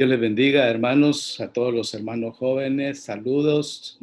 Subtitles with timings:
[0.00, 3.00] Dios les bendiga, hermanos, a todos los hermanos jóvenes.
[3.00, 3.98] Saludos.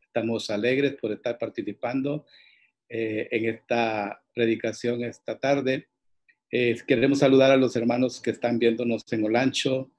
[0.00, 2.24] Estamos alegres por estar participando
[2.88, 5.88] eh, en esta predicación esta tarde.
[6.48, 9.90] Eh, queremos saludar a los hermanos que están viéndonos en Olancho,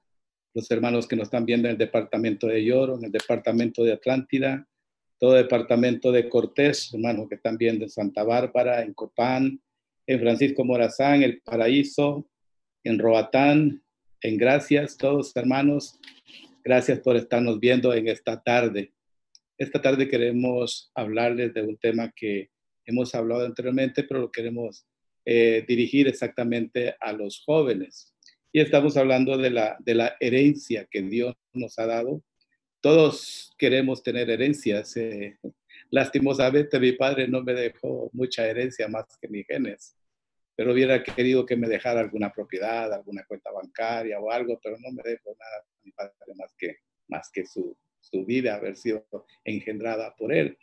[0.54, 3.92] los hermanos que nos están viendo en el departamento de Lloro, en el departamento de
[3.92, 4.66] Atlántida,
[5.18, 9.60] todo departamento de Cortés, hermanos que están viendo en Santa Bárbara, en Copán,
[10.06, 12.26] en Francisco Morazán, El Paraíso,
[12.82, 13.82] en Roatán,
[14.22, 15.98] en gracias todos hermanos.
[16.64, 18.92] Gracias por estarnos viendo en esta tarde.
[19.56, 22.50] Esta tarde queremos hablarles de un tema que
[22.84, 24.86] hemos hablado anteriormente, pero lo queremos
[25.24, 28.14] eh, dirigir exactamente a los jóvenes.
[28.52, 32.22] Y estamos hablando de la, herencia que Dios nos ha dado.
[32.80, 34.96] Todos queremos tener herencias.
[34.96, 35.38] Eh,
[35.90, 39.97] lastimosamente mi padre no me dejó mucha herencia más que mis genes
[40.58, 44.90] pero hubiera querido que me dejara alguna propiedad, alguna cuenta bancaria o algo, pero no
[44.90, 49.06] me dejó nada más que, más que su, su vida haber sido
[49.44, 50.58] engendrada por él.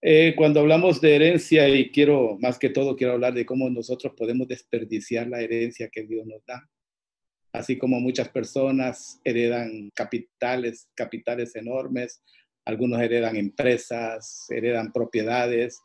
[0.00, 4.14] Eh, cuando hablamos de herencia, y quiero, más que todo, quiero hablar de cómo nosotros
[4.16, 6.66] podemos desperdiciar la herencia que Dios nos da.
[7.52, 12.24] Así como muchas personas heredan capitales, capitales enormes,
[12.64, 15.82] algunos heredan empresas, heredan propiedades,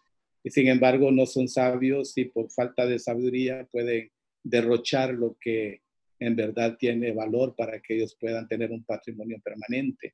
[0.48, 4.10] y sin embargo no son sabios y por falta de sabiduría pueden
[4.42, 5.82] derrochar lo que
[6.20, 10.14] en verdad tiene valor para que ellos puedan tener un patrimonio permanente.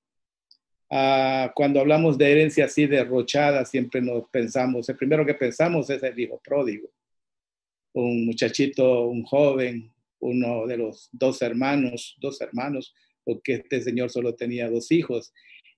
[0.89, 6.01] Ah, cuando hablamos de herencia así derrochada, siempre nos pensamos, el primero que pensamos es
[6.01, 6.89] el hijo pródigo,
[7.93, 14.33] un muchachito, un joven, uno de los dos hermanos, dos hermanos, porque este señor solo
[14.33, 15.31] tenía dos hijos.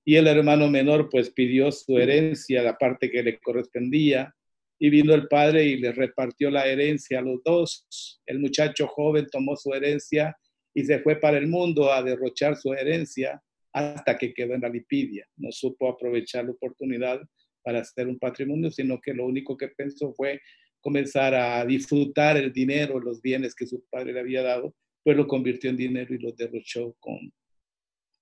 [0.06, 4.33] Y el hermano menor pues pidió su herencia, la parte que le correspondía,
[4.77, 8.19] y vino el padre y le repartió la herencia a los dos.
[8.25, 10.36] El muchacho joven tomó su herencia
[10.73, 13.41] y se fue para el mundo a derrochar su herencia
[13.71, 15.25] hasta que quedó en la lipidia.
[15.37, 17.21] No supo aprovechar la oportunidad
[17.64, 20.41] para hacer un patrimonio, sino que lo único que pensó fue
[20.81, 25.25] comenzar a disfrutar el dinero, los bienes que su padre le había dado, pues lo
[25.27, 27.17] convirtió en dinero y lo derrochó con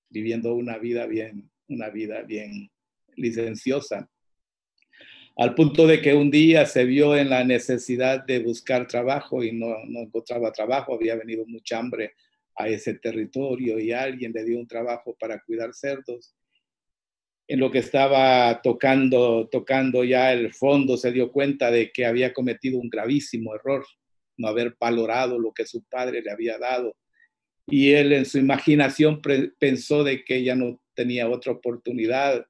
[0.10, 2.70] viviendo una vida bien, una vida bien
[3.16, 4.10] licenciosa
[5.36, 9.52] al punto de que un día se vio en la necesidad de buscar trabajo y
[9.52, 12.14] no, encontraba trabajo, había venido mucha hambre
[12.56, 16.36] a ese territorio y alguien le dio un trabajo para cuidar cerdos.
[17.48, 22.32] En lo que estaba tocando, tocando ya el fondo, se dio cuenta de que había
[22.32, 23.84] cometido un gravísimo error,
[24.38, 26.96] no haber valorado lo que su padre le había dado.
[27.68, 29.20] Y él en su imaginación
[29.58, 32.46] pensó de que ya no tenía otra oportunidad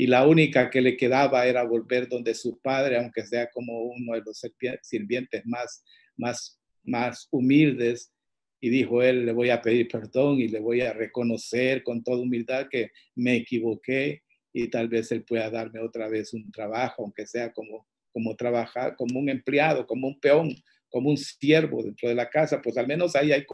[0.00, 4.14] y la única que le quedaba era volver donde su padre, aunque sea como uno
[4.14, 4.40] de los
[4.80, 5.84] sirvientes más,
[6.16, 8.10] más, más humildes.
[8.62, 12.22] Y dijo él, le voy a pedir perdón y le voy a reconocer con toda
[12.22, 14.22] humildad que me equivoqué
[14.54, 18.96] y tal vez él pueda darme otra vez un trabajo, aunque sea como, como trabajar,
[18.96, 20.56] como un empleado, como un peón,
[20.88, 23.44] como un siervo dentro de la casa, pues al menos ahí hay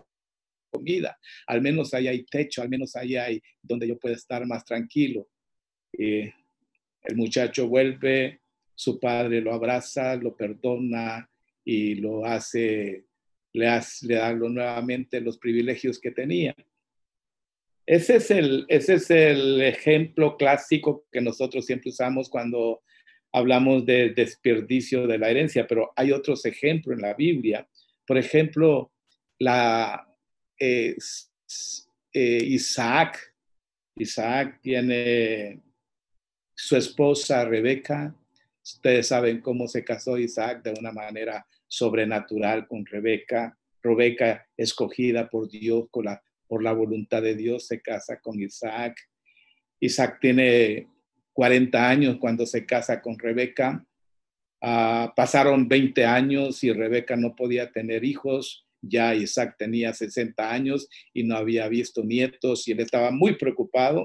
[0.70, 1.18] comida,
[1.48, 5.26] al menos ahí hay techo, al menos ahí hay donde yo pueda estar más tranquilo
[5.98, 8.40] el muchacho vuelve,
[8.74, 11.28] su padre lo abraza, lo perdona
[11.64, 13.04] y lo hace,
[13.52, 16.54] le, hace, le da nuevamente los privilegios que tenía.
[17.86, 22.82] Ese es, el, ese es el ejemplo clásico que nosotros siempre usamos cuando
[23.32, 27.68] hablamos de desperdicio de la herencia, pero hay otros ejemplos en la Biblia.
[28.06, 28.92] Por ejemplo,
[29.38, 30.96] eh,
[32.12, 33.34] eh, Isaac.
[33.98, 35.60] Isaac tiene
[36.56, 38.14] su esposa Rebeca.
[38.64, 43.56] Ustedes saben cómo se casó Isaac de una manera sobrenatural con Rebeca.
[43.82, 48.96] Rebeca, escogida por Dios, por la voluntad de Dios, se casa con Isaac.
[49.78, 50.88] Isaac tiene
[51.34, 53.84] 40 años cuando se casa con Rebeca.
[54.62, 58.66] Ah, pasaron 20 años y Rebeca no podía tener hijos.
[58.80, 64.04] Ya Isaac tenía 60 años y no había visto nietos y él estaba muy preocupado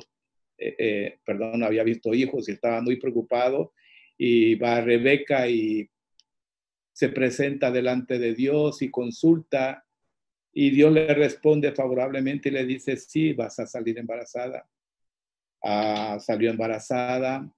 [0.62, 3.74] eh, eh, perdón, había visto hijos y estaba muy preocupado.
[4.18, 5.90] Y va Rebeca y
[6.94, 9.84] se presenta delante de Dios y consulta
[10.54, 14.68] y Dios le responde favorablemente y le dice, sí, vas a salir embarazada.
[15.64, 17.50] Ah, salió embarazada.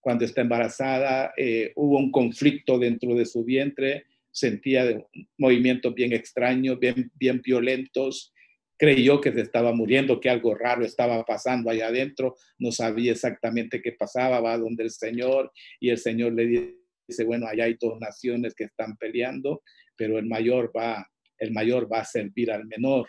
[0.00, 5.04] Cuando está embarazada, eh, hubo un conflicto dentro de su vientre, sentía
[5.36, 8.32] movimientos bien extraños, bien, bien violentos,
[8.76, 13.80] creyó que se estaba muriendo, que algo raro estaba pasando allá adentro, no sabía exactamente
[13.80, 16.74] qué pasaba, va donde el Señor y el Señor le
[17.08, 19.62] dice, bueno, allá hay dos naciones que están peleando,
[19.96, 21.08] pero el mayor va,
[21.38, 23.06] el mayor va a servir al menor.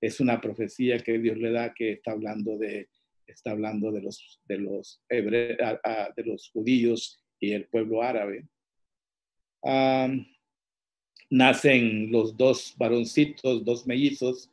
[0.00, 2.88] es una profecía que Dios le da que está hablando de,
[3.26, 8.46] está hablando de los, de los, de los judíos y el pueblo árabe.
[11.30, 14.50] nacen los dos varoncitos, dos mellizos.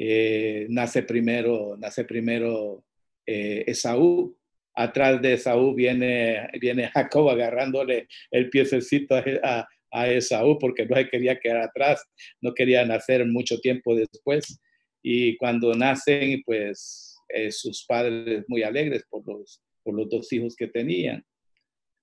[0.00, 2.84] Eh, nace primero, nace primero
[3.26, 4.36] eh, Esaú.
[4.72, 11.08] Atrás de Esaú viene, viene Jacob agarrándole el piececito a, a Esaú porque no se
[11.08, 12.04] quería quedar atrás,
[12.40, 14.60] no quería nacer mucho tiempo después.
[15.02, 20.54] Y cuando nacen, pues eh, sus padres muy alegres por los, por los dos hijos
[20.54, 21.24] que tenían.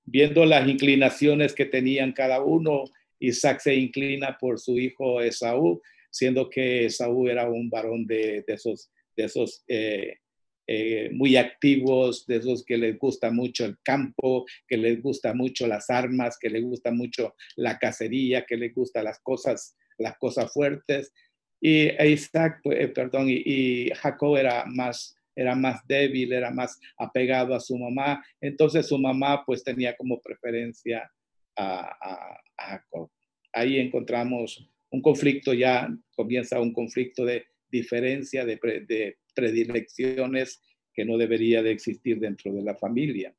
[0.03, 2.83] Viendo las inclinaciones que tenían cada uno,
[3.19, 5.81] Isaac se inclina por su hijo Esaú,
[6.15, 10.19] siendo que Esaú era un varón de, esos, de esos eh,
[10.65, 15.67] eh, muy activos, de esos que les gusta mucho el campo, que les gusta mucho
[15.67, 20.53] las armas, que les gusta mucho la cacería, que les gusta las cosas, las cosas
[20.53, 21.11] fuertes.
[21.59, 27.53] Y Isaac, pues, eh, perdón, y, Jacob era más, era más débil, era más apegado
[27.53, 28.23] a su mamá.
[28.39, 31.11] Entonces su mamá pues tenía como preferencia
[31.57, 33.11] a, Jacob.
[33.51, 40.61] Ahí encontramos un conflicto ya, comienza un conflicto de diferencia, de, predilecciones
[40.93, 43.35] que no debería de existir dentro de la familia.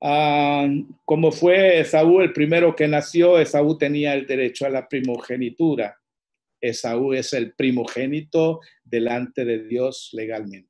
[0.00, 0.66] Ah,
[1.04, 5.98] como fue Esaú el primero que nació, Esaú tenía el derecho a la primogenitura.
[6.60, 10.68] Esaú es el primogénito delante de Dios legalmente.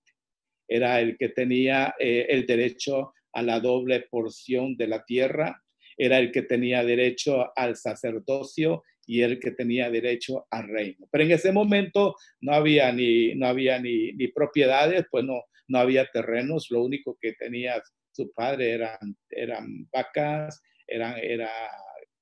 [0.67, 5.63] Era el que tenía eh, el derecho a la doble porción de la tierra,
[5.97, 11.07] era el que tenía derecho al sacerdocio y el que tenía derecho al reino.
[11.11, 15.79] Pero en ese momento no había ni, no había ni, ni propiedades, pues no, no
[15.79, 17.83] había terrenos, lo único que tenía
[18.13, 21.51] su padre eran, eran vacas, eran, era,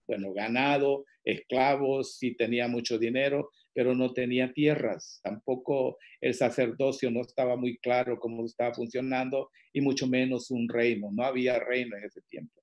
[0.07, 5.21] bueno, ganado, esclavos, sí tenía mucho dinero, pero no tenía tierras.
[5.23, 11.11] Tampoco el sacerdocio no estaba muy claro cómo estaba funcionando y mucho menos un reino.
[11.13, 12.61] No había reino en ese tiempo.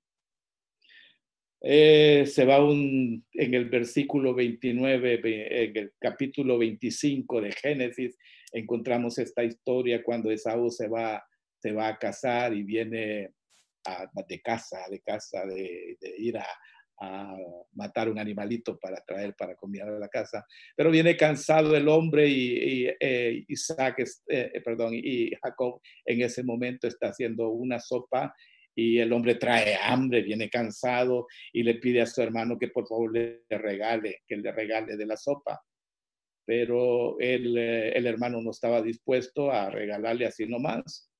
[1.60, 5.20] Eh, se va un, en el versículo 29,
[5.64, 8.16] en el capítulo 25 de Génesis,
[8.52, 11.24] encontramos esta historia cuando Esaú se va,
[11.58, 13.30] se va a casar y viene
[14.28, 16.46] de casa, de casa, de, ir a,
[17.74, 20.46] matar un animalito para traer para comer a la casa.
[20.74, 26.88] Pero viene cansado el hombre y, eh, Isaac, eh, perdón, y Jacob en ese momento
[26.88, 28.34] está haciendo una sopa
[28.76, 32.86] y el hombre trae hambre, viene cansado y le pide a su hermano que por
[32.86, 35.60] favor le regale, que le regale de la sopa.
[36.44, 41.10] Pero el, eh, el hermano no estaba dispuesto a regalarle así nomás.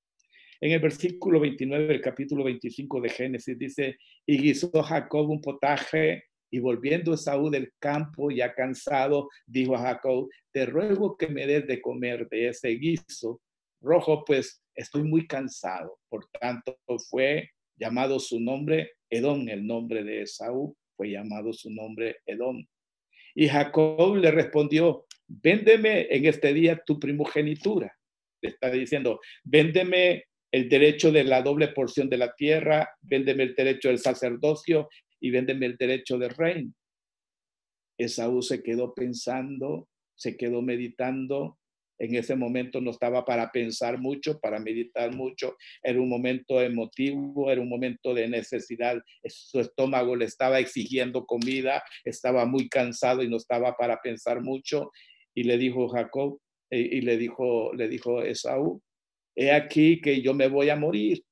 [0.61, 6.25] En el versículo 29 del capítulo 25 de Génesis dice, y guisó Jacob un potaje
[6.51, 11.65] y volviendo Saúl del campo ya cansado, dijo a Jacob, te ruego que me des
[11.67, 13.41] de comer de ese guiso
[13.81, 15.99] rojo, pues estoy muy cansado.
[16.09, 16.77] Por tanto,
[17.09, 22.65] fue llamado su nombre Edom, el nombre de Esaú fue llamado su nombre Edom.
[23.35, 27.95] Y Jacob le respondió, véndeme en este día tu primogenitura.
[28.41, 33.55] Le está diciendo, véndeme el derecho de la doble porción de la tierra, véndeme el
[33.55, 36.73] derecho del sacerdocio y véndeme el derecho del reino.
[37.99, 41.59] Esaú se quedó pensando, se quedó meditando
[41.99, 47.51] en ese momento no estaba para pensar mucho, para meditar mucho, era un momento emotivo,
[47.51, 53.29] era un momento de necesidad, su estómago le estaba exigiendo comida, estaba muy cansado y
[53.29, 54.91] no estaba para pensar mucho
[55.33, 56.39] y le dijo Jacob
[56.69, 58.81] y le dijo le dijo Esaú,
[59.35, 61.23] he aquí que yo me voy a morir.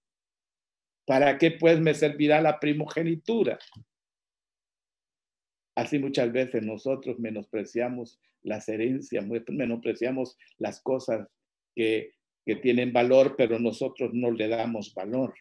[1.06, 3.60] ¿Para qué pues me servirá la primogenitura?
[5.76, 11.28] Así muchas veces nosotros menospreciamos las herencias, menospreciamos las cosas
[11.76, 12.14] que,
[12.46, 15.34] que tienen valor, pero nosotros no le damos valor.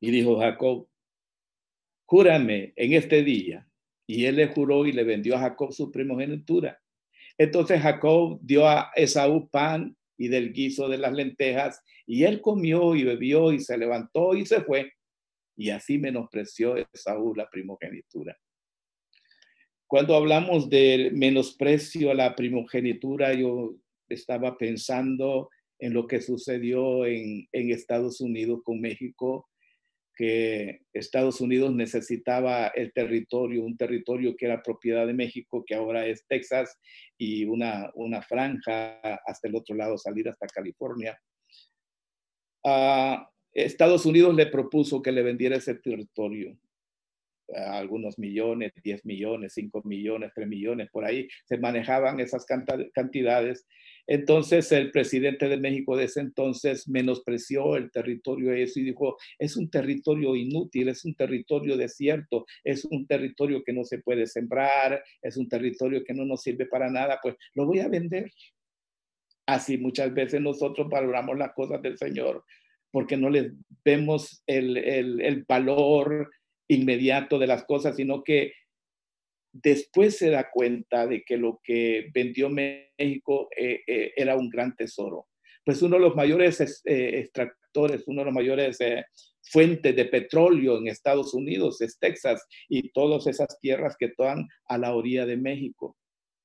[0.00, 0.88] Y dijo Jacob,
[2.04, 3.66] júrame en este día.
[4.06, 6.80] Y él le juró y le vendió a Jacob su primogenitura.
[7.38, 12.94] Entonces Jacob dio a Esaú pan y del guiso de las lentejas, y él comió
[12.94, 14.92] y bebió y se levantó y se fue.
[15.56, 18.36] Y así menospreció Esaú la primogenitura.
[19.92, 23.74] Cuando hablamos del menosprecio a la primogenitura, yo
[24.08, 29.50] estaba pensando en lo que sucedió en, Estados Unidos con México,
[30.16, 36.06] que Estados Unidos necesitaba el territorio, un territorio que era propiedad de México, que ahora
[36.06, 36.74] es Texas,
[37.18, 37.92] y una,
[38.26, 41.20] franja hasta el otro lado, salir hasta California.
[43.52, 46.56] Estados Unidos le propuso que le vendiera ese territorio
[47.54, 52.46] algunos millones, 10 millones, 5 millones, 3 millones, por ahí se manejaban esas
[52.92, 53.66] cantidades.
[54.06, 59.56] Entonces el presidente de México de ese entonces menospreció el territorio eso y dijo, es
[59.56, 65.02] un territorio inútil, es un territorio desierto, es un territorio que no se puede sembrar,
[65.20, 68.30] es un territorio que no nos sirve para nada, pues lo voy a vender.
[69.46, 72.44] Así muchas veces nosotros valoramos las cosas del Señor
[72.92, 73.52] porque no les
[73.84, 76.30] vemos el, el valor
[76.72, 78.52] inmediato de las cosas, sino que
[79.52, 84.74] después se da cuenta de que lo que vendió México eh, eh, era un gran
[84.74, 85.28] tesoro.
[85.64, 88.78] Pues uno de los mayores eh, extractores, uno de los mayores
[89.42, 94.78] fuentes de petróleo en Estados Unidos es Texas y todas esas tierras que están a
[94.78, 95.96] la orilla de México.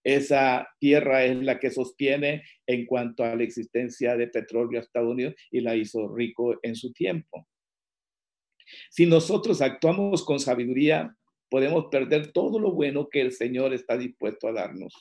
[0.03, 5.12] Esa tierra es la que sostiene en cuanto a la existencia de petróleo a Estados
[5.12, 7.48] Unidos y la hizo rico en su tiempo.
[8.89, 11.15] Si nosotros actuamos con sabiduría,
[11.50, 14.93] podemos perder todo lo bueno que el Señor está dispuesto a darnos.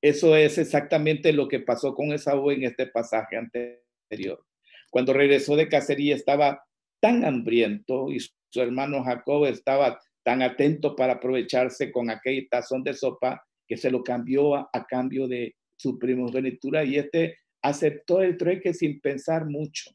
[0.00, 4.44] Eso es exactamente lo que pasó con Esaú en este pasaje anterior.
[4.90, 6.64] Cuando regresó de cacería estaba
[7.00, 12.94] tan hambriento y su hermano Jacob estaba tan atento para aprovecharse con aquel tazón de
[12.94, 18.74] sopa que se lo cambió a, cambio de su primogenitura y este aceptó el trueque
[18.74, 19.90] sin pensar mucho.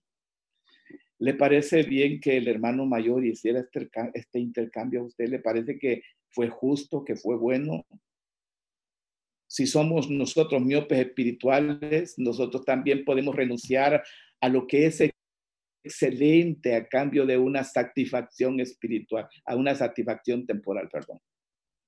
[1.20, 5.28] ¿Le parece bien que el hermano mayor hiciera este, este, intercambio a usted?
[5.28, 7.86] ¿Le parece que fue justo, que fue bueno?
[9.48, 14.04] Si somos nosotros miopes espirituales, nosotros también podemos renunciar
[14.42, 15.02] a lo que es
[15.84, 21.20] excelente a cambio de una satisfacción espiritual, a una satisfacción temporal, perdón.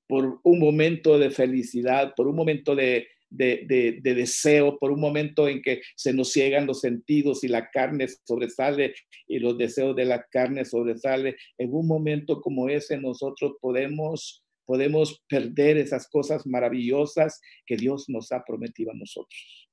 [0.08, 5.62] Por un momento de felicidad, por un momento de, de, deseo, por un momento en
[5.62, 8.96] que se nos ciegan los sentidos y la carne sobresale
[9.28, 15.24] y los deseos de la carne sobresale, en un momento como ese nosotros podemos, podemos
[15.28, 19.70] perder esas cosas maravillosas que Dios nos ha prometido a nosotros.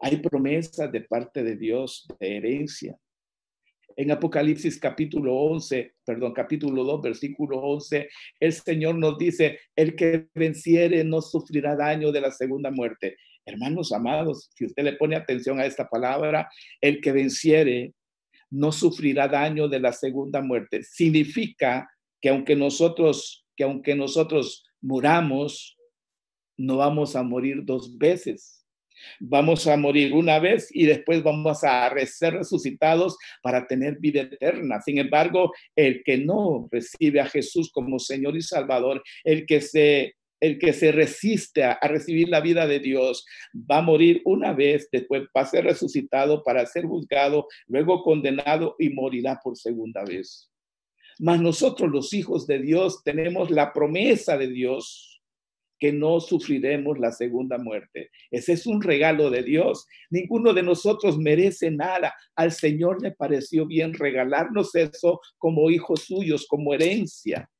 [0.00, 2.98] Hay promesas de parte de Dios de herencia,
[3.96, 8.08] en Apocalipsis capítulo 11, perdón, capítulo 2, versículo 11,
[8.40, 13.16] el Señor nos dice, el que venciere no sufrirá daño de la segunda muerte.
[13.44, 16.48] Hermanos amados, si usted le pone atención a esta palabra,
[16.80, 17.94] el que venciere
[18.50, 20.82] no sufrirá daño de la segunda muerte.
[20.82, 21.88] Significa
[22.20, 25.78] que aunque nosotros, que aunque nosotros muramos,
[26.56, 28.59] no vamos a morir dos veces
[29.18, 34.80] Vamos a morir una vez y después vamos a ser resucitados para tener vida eterna.
[34.80, 40.14] Sin embargo, el que no recibe a Jesús como Señor y Salvador, el que se
[40.40, 44.88] el que se resiste a, recibir la vida de Dios va a morir una vez,
[44.90, 50.50] después va a ser resucitado para ser juzgado, luego condenado y morirá por segunda vez.
[51.18, 55.09] Mas nosotros los hijos de Dios tenemos la promesa de Dios
[55.80, 58.10] que no sufriremos la segunda muerte.
[58.30, 59.86] Ese es un regalo de Dios.
[60.10, 62.14] Ninguno de nosotros merece nada.
[62.36, 67.50] Al Señor le pareció bien regalarnos eso como hijos suyos, como herencia.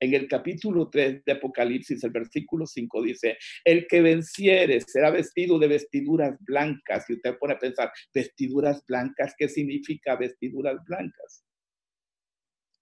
[0.00, 5.58] En el capítulo 3 de Apocalipsis, el versículo 5 dice, el que venciere será vestido
[5.58, 7.04] de vestiduras blancas.
[7.10, 11.44] Y usted pone a pensar, vestiduras blancas, ¿qué significa vestiduras blancas?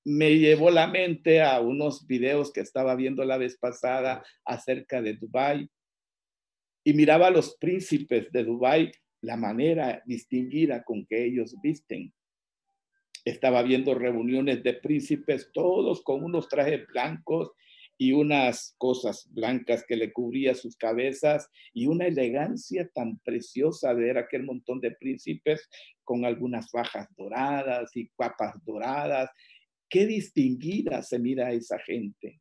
[0.07, 5.15] Me llevó la mente a unos videos que estaba viendo la vez pasada acerca de
[5.15, 5.69] Dubái
[6.85, 12.15] y miraba a los príncipes de Dubái la manera distinguida con que ellos visten.
[13.25, 17.51] Estaba viendo reuniones de príncipes, todos con unos trajes blancos
[17.99, 24.05] y unas cosas blancas que le cubría sus cabezas y una elegancia tan preciosa de
[24.05, 25.69] ver aquel montón de príncipes
[26.05, 29.31] con algunas fajas doradas y capas doradas
[29.89, 32.41] qué distinguida se mira esa gente.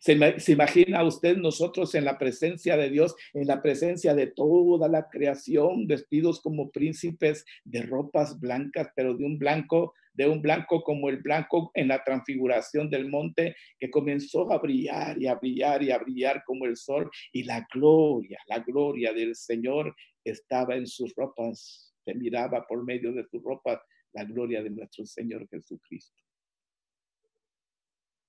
[0.00, 5.08] ¿Se, imagina usted nosotros en la presencia de Dios, en la presencia de toda la
[5.08, 11.08] creación, vestidos como príncipes de ropas blancas, pero de un blanco, de un blanco como
[11.08, 15.90] el blanco en la transfiguración del monte, que comenzó a brillar y a brillar y
[15.90, 21.14] a brillar como el sol, y la gloria, la gloria del Señor estaba en sus
[21.14, 23.80] ropas, se miraba por medio de sus ropas
[24.12, 26.22] la gloria de nuestro Señor Jesucristo.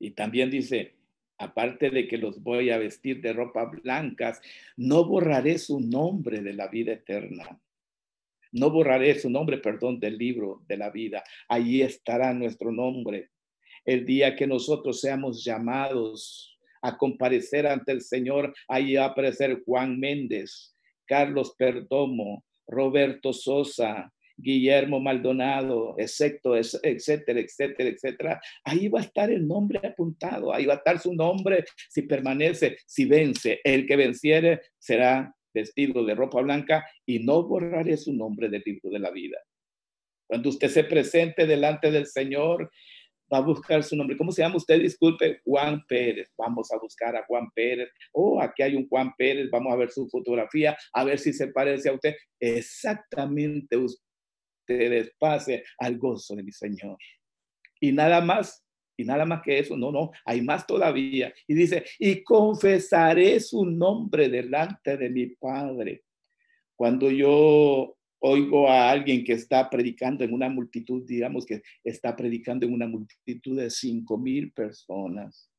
[0.04, 0.96] Y también dice,
[1.38, 4.42] aparte de que los voy a vestir de ropa blancas,
[4.76, 7.58] no borraré su nombre de la vida eterna.
[8.52, 11.24] No borraré su nombre, perdón, del libro de la vida.
[11.48, 13.30] Allí estará nuestro nombre.
[13.86, 19.64] El día que nosotros seamos llamados a comparecer ante el Señor, allí va a aparecer
[19.66, 29.04] Juan Méndez, Carlos Perdomo, Roberto Sosa, Guillermo Maldonado, excepto, etcétera, etcétera, etcétera, ahí va a
[29.04, 33.60] estar el nombre apuntado, ahí va a estar su nombre si permanece, si vence.
[33.64, 38.90] El que venciere será vestido de ropa blanca y no borraré su nombre del libro
[38.90, 39.38] de la vida.
[40.28, 42.72] Cuando usted se presente delante del Señor,
[43.32, 44.18] va a buscar su nombre.
[44.18, 44.80] ¿Cómo se llama usted?
[44.80, 46.32] Disculpe, Juan Pérez.
[46.38, 47.90] Vamos a buscar a Juan Pérez.
[48.12, 49.50] Oh, aquí hay un Juan Pérez.
[49.52, 52.16] Vamos a ver su fotografía, a ver si se parece a usted.
[52.40, 53.78] Exactamente
[54.64, 56.98] ustedes pase al gozo de mi Señor.
[57.80, 58.64] Y nada más,
[58.98, 61.34] y nada más que eso, no, no, hay más todavía.
[61.48, 66.04] Y dice, y confesaré su nombre delante de mi Padre.
[66.76, 72.66] Cuando yo oigo a alguien que está predicando en una multitud, digamos que está predicando
[72.66, 75.50] en una multitud de cinco mil personas,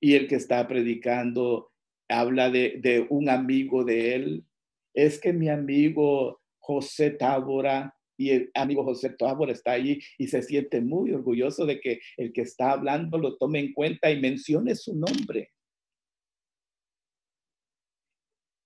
[0.00, 1.72] y el que está predicando
[2.08, 4.44] habla de, de un amigo de él,
[4.94, 10.42] es que mi amigo José Tábora y el amigo José Tábora está allí y se
[10.42, 14.74] siente muy orgulloso de que el que está hablando lo tome en cuenta y mencione
[14.74, 15.50] su nombre.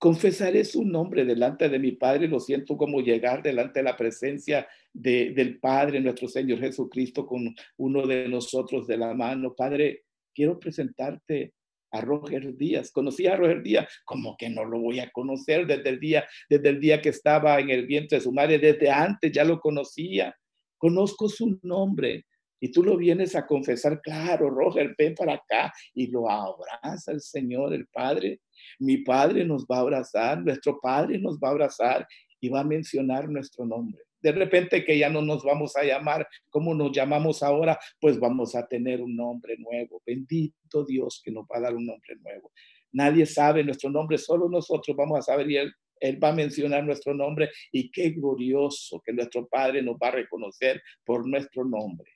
[0.00, 2.26] confesaré su nombre delante de mi Padre.
[2.26, 7.54] Lo siento como llegar delante de la presencia de, del Padre, nuestro Señor Jesucristo, con
[7.76, 9.54] uno de nosotros de la mano.
[9.54, 10.04] Padre,
[10.34, 11.52] quiero presentarte
[11.90, 12.90] a Roger Díaz.
[12.90, 16.68] Conocí a Roger Díaz, como que no lo voy a conocer desde el día, desde
[16.68, 20.34] el día que estaba en el vientre de su madre, desde antes ya lo conocía.
[20.78, 22.24] Conozco su nombre,
[22.60, 27.22] y tú lo vienes a confesar, claro, Roger, ven para acá y lo abraza el
[27.22, 28.40] Señor, el Padre.
[28.78, 32.06] Mi Padre nos va a abrazar, nuestro Padre nos va a abrazar
[32.38, 34.02] y va a mencionar nuestro nombre.
[34.20, 38.54] De repente que ya no nos vamos a llamar como nos llamamos ahora, pues vamos
[38.54, 40.02] a tener un nombre nuevo.
[40.04, 42.52] Bendito Dios que nos va a dar un nombre nuevo.
[42.92, 46.84] Nadie sabe nuestro nombre, solo nosotros vamos a saber y Él, él va a mencionar
[46.84, 52.10] nuestro nombre y qué glorioso que nuestro Padre nos va a reconocer por nuestro nombre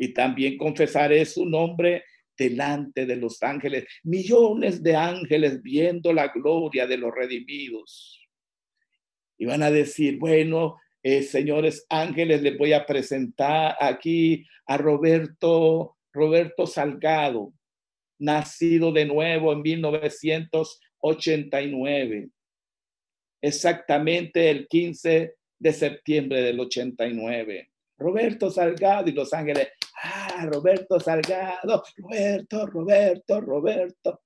[0.00, 2.04] y también confesaré su nombre
[2.36, 8.26] delante de los ángeles, millones de ángeles viendo la gloria de los redimidos.
[9.36, 15.96] Y van a decir, bueno, eh, señores ángeles, les voy a presentar aquí a Roberto,
[16.12, 17.54] Roberto Salgado,
[18.18, 22.28] nacido de nuevo en 1989,
[23.40, 27.70] exactamente el 15 de septiembre del 89.
[27.96, 29.68] Roberto Salgado y Los Ángeles,
[30.02, 34.20] ah, Roberto Salgado, Roberto, Roberto, Roberto.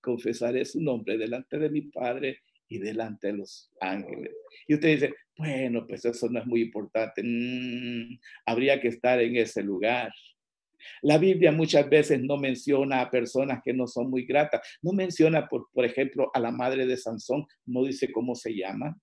[0.00, 2.40] Confesaré su nombre delante de mi Padre
[2.78, 4.32] delante de los ángeles.
[4.66, 7.22] Y usted dice, bueno, pues eso no es muy importante.
[7.22, 10.12] Mm, habría que estar en ese lugar.
[11.02, 14.60] La Biblia muchas veces no menciona a personas que no son muy gratas.
[14.82, 17.46] No menciona, por, por ejemplo, a la madre de Sansón.
[17.64, 18.96] No dice cómo se llama.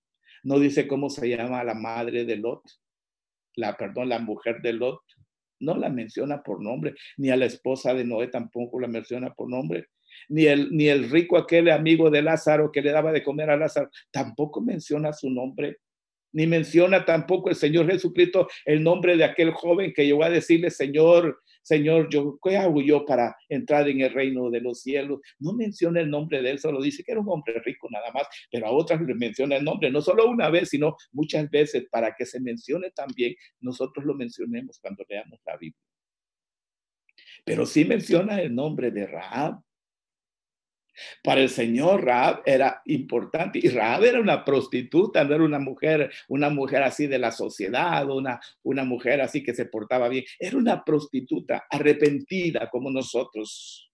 [0.44, 2.62] No dice cómo se llama a la madre de Lot
[3.56, 5.02] la, perdón, la mujer de Lot,
[5.60, 9.50] no la menciona por nombre, ni a la esposa de Noé tampoco la menciona por
[9.50, 9.88] nombre,
[10.30, 13.58] ni el, ni el rico aquel amigo de Lázaro que le daba de comer a
[13.58, 15.78] Lázaro, tampoco menciona su nombre,
[16.34, 20.70] ni menciona tampoco el Señor Jesucristo el nombre de aquel joven que llegó a decirle,
[20.70, 25.20] Señor, Señor, yo, ¿qué hago yo para entrar en el reino de los cielos?
[25.40, 28.28] No menciona el nombre de él, solo dice que era un hombre rico nada más,
[28.52, 32.16] pero a otras le menciona el nombre, no solo una vez, sino muchas veces para
[32.16, 35.80] que se mencione también, nosotros lo mencionemos cuando leamos la Biblia.
[37.44, 39.62] Pero sí menciona el nombre de Rahab,
[41.24, 46.12] para el Señor Raab era importante y Raab era una prostituta, no era una mujer,
[46.28, 50.58] una mujer así de la sociedad, una, una mujer así que se portaba bien, era
[50.58, 53.91] una prostituta arrepentida como nosotros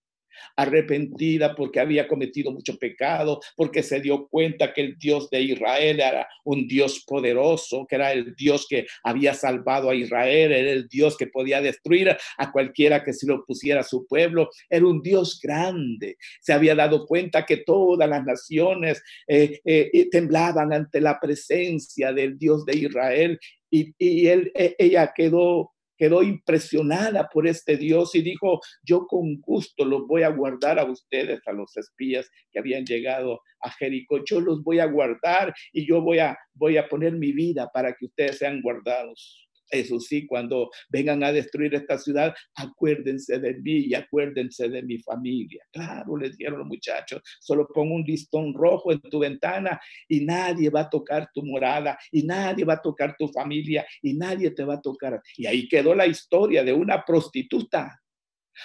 [0.56, 6.00] arrepentida porque había cometido mucho pecado, porque se dio cuenta que el Dios de Israel
[6.00, 10.88] era un Dios poderoso, que era el Dios que había salvado a Israel, era el
[10.88, 15.02] Dios que podía destruir a cualquiera que se lo pusiera a su pueblo, era un
[15.02, 16.18] Dios grande.
[16.42, 22.38] Se había dado cuenta que todas las naciones eh, eh, temblaban ante la presencia del
[22.38, 29.06] Dios de Israel y, e, ella quedó quedó impresionada por este Dios y dijo, yo
[29.08, 33.72] con gusto los voy a guardar a ustedes, a los espías que habían llegado a
[33.72, 37.70] Jericó, yo los voy a guardar y yo voy a, voy a poner mi vida
[37.74, 39.47] para que ustedes sean guardados.
[39.70, 44.98] Eso sí, cuando vengan a destruir esta ciudad, acuérdense de mí y acuérdense de mi
[45.00, 45.64] familia.
[45.72, 50.70] Claro, les dijeron los muchachos, solo pon un listón rojo en tu ventana y nadie
[50.70, 54.64] va a tocar tu morada y nadie va a tocar tu familia y nadie te
[54.64, 55.22] va a tocar.
[55.36, 58.02] Y ahí quedó la historia de una prostituta.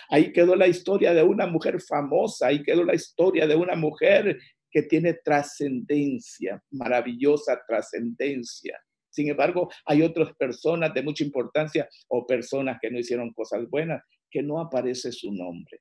[0.09, 4.39] Ahí quedó la historia de una mujer famosa, ahí quedó la historia de una mujer
[4.71, 8.81] que tiene trascendencia, maravillosa trascendencia
[9.13, 14.03] Sin embargo, hay otras personas de mucha importancia o personas que no hicieron cosas buenas
[14.31, 15.81] que no aparece su nombre.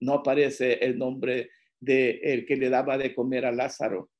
[0.00, 4.10] No aparece el nombre de el que le daba de comer a Lázaro.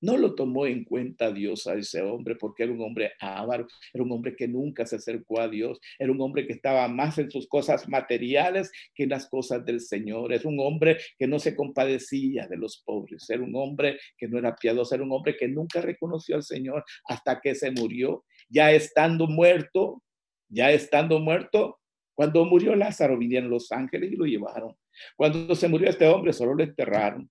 [0.00, 4.04] No lo tomó en cuenta Dios a ese hombre porque era un hombre avaro, era
[4.04, 7.30] un hombre que nunca se acercó a Dios, era un hombre que estaba más en
[7.30, 11.56] sus cosas materiales que en las cosas del Señor, es un hombre que no se
[11.56, 15.48] compadecía de los pobres, era un hombre que no era piadoso, era un hombre que
[15.48, 20.02] nunca reconoció al Señor hasta que se murió, ya estando muerto,
[20.48, 21.80] ya estando muerto,
[22.14, 24.76] cuando murió Lázaro vinieron los ángeles y lo llevaron.
[25.16, 27.30] Cuando se murió este hombre, solo lo enterraron.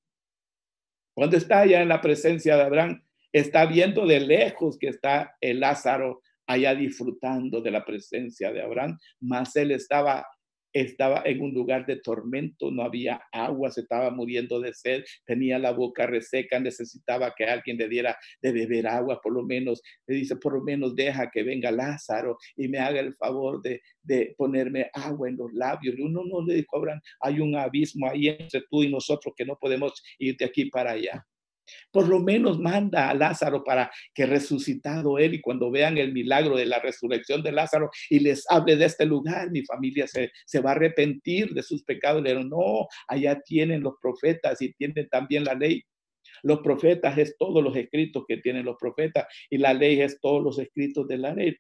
[1.18, 3.04] Cuando está allá en la presencia de Abraham,
[3.34, 9.00] está viendo de lejos que está el Lázaro allá disfrutando de la presencia de Abraham,
[9.20, 10.28] mas él estaba
[10.74, 15.58] estaba en un lugar de tormento, no había agua, se estaba muriendo de sed, tenía
[15.60, 20.16] la boca reseca, necesitaba que alguien le diera de beber agua, por lo menos, le
[20.18, 24.36] dice, por lo menos deja que venga Lázaro y me haga el favor de, de
[24.38, 25.96] ponerme agua en los labios.
[25.98, 29.58] Y uno no le Abraham, hay un abismo ahí entre tú y nosotros que no
[29.60, 31.26] podemos ir de aquí para allá.
[31.92, 36.56] Por lo menos manda a Lázaro para que resucitado él y cuando vean el milagro
[36.56, 40.60] de la resurrección de Lázaro y les hable de este lugar, mi familia se, se
[40.60, 42.22] va a arrepentir de sus pecados.
[42.24, 45.84] Le no, allá tienen los profetas y tienen también la ley.
[46.44, 50.44] Los profetas es todos los escritos que tienen los profetas y la ley es todos
[50.44, 51.56] los escritos de la ley,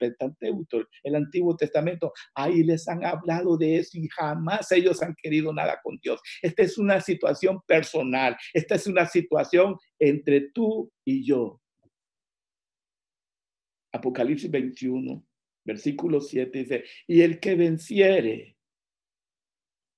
[1.04, 2.13] el Antiguo Testamento.
[2.36, 6.22] Ahí les han hablado de eso y jamás ellos han querido nada con Dios.
[6.42, 11.62] Esta es una situación personal, esta es una situación entre tú y yo.
[13.92, 15.26] Apocalipsis 21,
[15.66, 18.57] versículo 7 dice, y el que venciere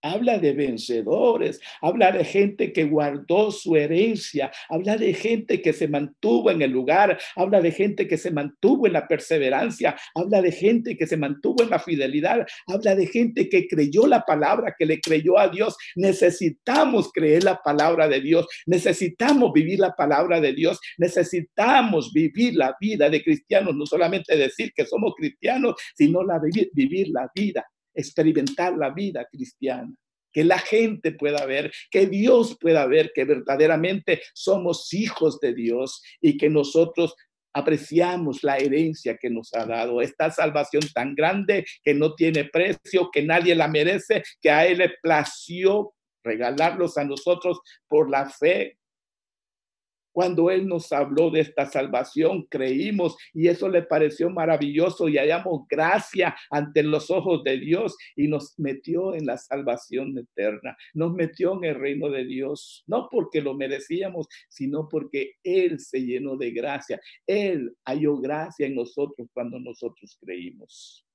[0.01, 5.89] Habla de vencedores, habla de gente que guardó su herencia, habla de gente que se
[5.89, 10.53] mantuvo en el lugar, habla de gente que se mantuvo en la perseverancia, habla de
[10.53, 14.85] gente que se mantuvo en la fidelidad, habla de gente que creyó la palabra, que
[14.85, 15.75] le creyó a Dios.
[15.97, 22.73] Necesitamos creer la palabra de Dios, necesitamos vivir la palabra de Dios, necesitamos vivir la
[22.79, 27.65] vida de cristianos, no solamente decir que somos cristianos, sino la, vivir, vivir la vida
[27.93, 29.93] experimentar la vida cristiana,
[30.32, 36.02] que la gente pueda ver, que Dios pueda ver que verdaderamente somos hijos de Dios
[36.21, 37.15] y que nosotros
[37.54, 43.10] apreciamos la herencia que nos ha dado, esta salvación tan grande que no tiene precio,
[43.12, 48.79] que nadie la merece, que a Él le plació regalarlos a nosotros por la fe
[50.12, 55.67] cuando Él nos habló de esta salvación, creímos y eso le pareció maravilloso y hallamos
[55.67, 61.54] gracia ante los ojos de Dios y nos metió en la salvación eterna, nos metió
[61.58, 66.52] en el reino de Dios, no porque lo merecíamos, sino porque Él se llenó de
[66.52, 67.00] gracia.
[67.28, 71.06] Él halló gracia en nosotros cuando nosotros creímos.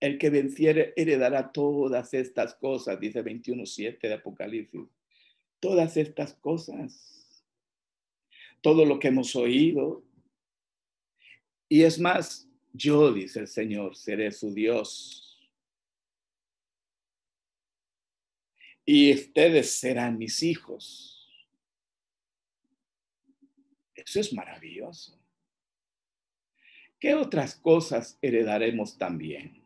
[0.00, 4.80] El que venciere heredará todas estas cosas, dice 21.7 de Apocalipsis
[5.60, 7.44] todas estas cosas,
[8.60, 10.02] todo lo que hemos oído.
[11.68, 15.38] Y es más, yo, dice el Señor, seré su Dios.
[18.84, 21.30] Y ustedes serán mis hijos.
[23.94, 25.20] Eso es maravilloso.
[26.98, 29.59] ¿Qué otras cosas heredaremos también?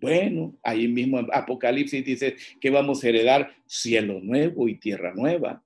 [0.00, 5.62] Bueno, ahí mismo Apocalipsis dice que vamos a heredar cielo nuevo y tierra nueva.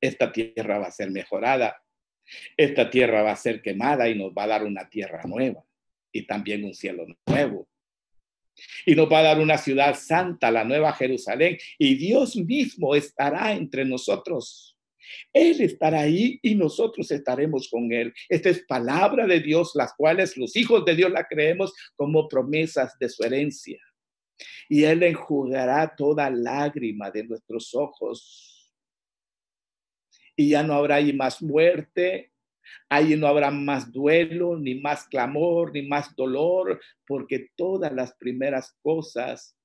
[0.00, 1.82] Esta tierra va a ser mejorada.
[2.56, 5.64] Esta tierra va a ser quemada y nos va a dar una tierra nueva
[6.10, 7.68] y también un cielo nuevo.
[8.84, 13.52] Y nos va a dar una ciudad santa, la nueva Jerusalén, y Dios mismo estará
[13.52, 14.71] entre nosotros.
[15.32, 18.12] Él estará ahí y nosotros estaremos con Él.
[18.28, 22.96] Esta es palabra de Dios, las cuales los hijos de Dios la creemos como promesas
[22.98, 23.78] de su herencia.
[24.68, 28.72] Y Él enjugará toda lágrima de nuestros ojos.
[30.36, 32.32] Y ya no habrá ahí más muerte,
[32.88, 38.72] ahí no habrá más duelo, ni más clamor, ni más dolor, porque todas las primeras
[38.82, 39.56] cosas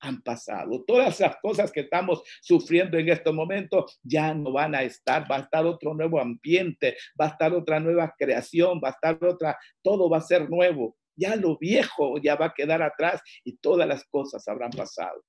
[0.00, 0.84] han pasado.
[0.84, 5.30] Todas las cosas que estamos sufriendo en este momento ya no van a estar.
[5.30, 9.24] Va a estar otro nuevo ambiente, va a estar otra nueva creación, va a estar
[9.24, 10.96] otra, todo va a ser nuevo.
[11.16, 15.24] Ya lo viejo ya va a quedar atrás y todas las cosas habrán pasado.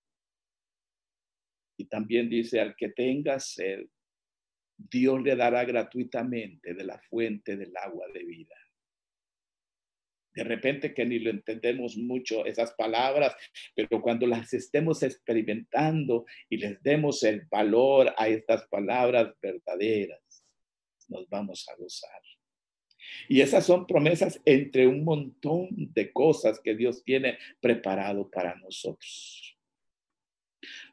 [1.77, 3.86] Y también dice, al que tenga sed,
[4.75, 8.56] Dios le dará gratuitamente de la fuente del agua de vida
[10.38, 13.36] de repente que ni lo entendemos mucho esas palabras,
[13.76, 20.21] pero cuando las estemos experimentando y les demos el valor a estas palabras verdaderas,
[21.08, 22.21] nos vamos a gozar.
[23.28, 29.58] Y esas son promesas entre un montón de cosas que Dios tiene preparado para nosotros.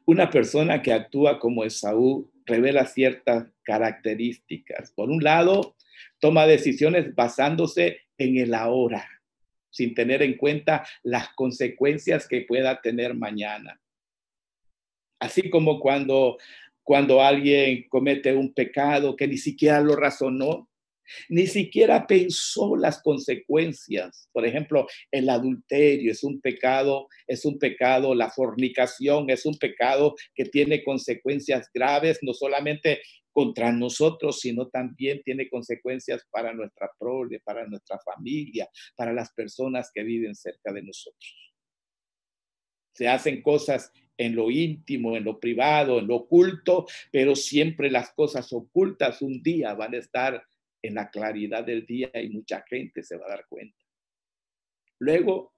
[0.05, 4.91] Una persona que actúa como Esaú revela ciertas características.
[4.91, 5.75] Por un lado,
[6.19, 9.07] toma decisiones basándose en el ahora,
[9.75, 13.77] sin tener en cuenta las consecuencias que pueda tener mañana.
[15.19, 16.37] Así como cuando,
[16.81, 20.69] cuando alguien comete un pecado que ni siquiera lo razonó,
[21.29, 24.29] ni siquiera pensó las consecuencias.
[24.31, 30.15] Por ejemplo, el adulterio es un pecado, es un pecado, la fornicación es un pecado
[30.33, 33.01] que tiene consecuencias graves, no solamente
[33.35, 39.91] contra nosotros, sino también tiene consecuencias para nuestra prole, para nuestra familia, para las personas
[39.93, 41.53] que viven cerca de nosotros.
[42.93, 48.13] Se hacen cosas en lo íntimo, en lo privado, en lo oculto, pero siempre las
[48.13, 50.41] cosas ocultas un día van a estar
[50.87, 53.77] en la claridad del día y mucha gente se va a dar cuenta.
[54.99, 55.53] Luego,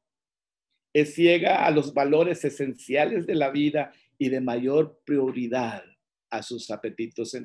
[0.93, 5.83] es ciega a los valores esenciales de la vida y de mayor prioridad
[6.29, 7.37] a sus apetitos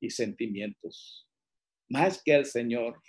[0.00, 1.26] y sentimientos,
[1.88, 3.00] más que al Señor.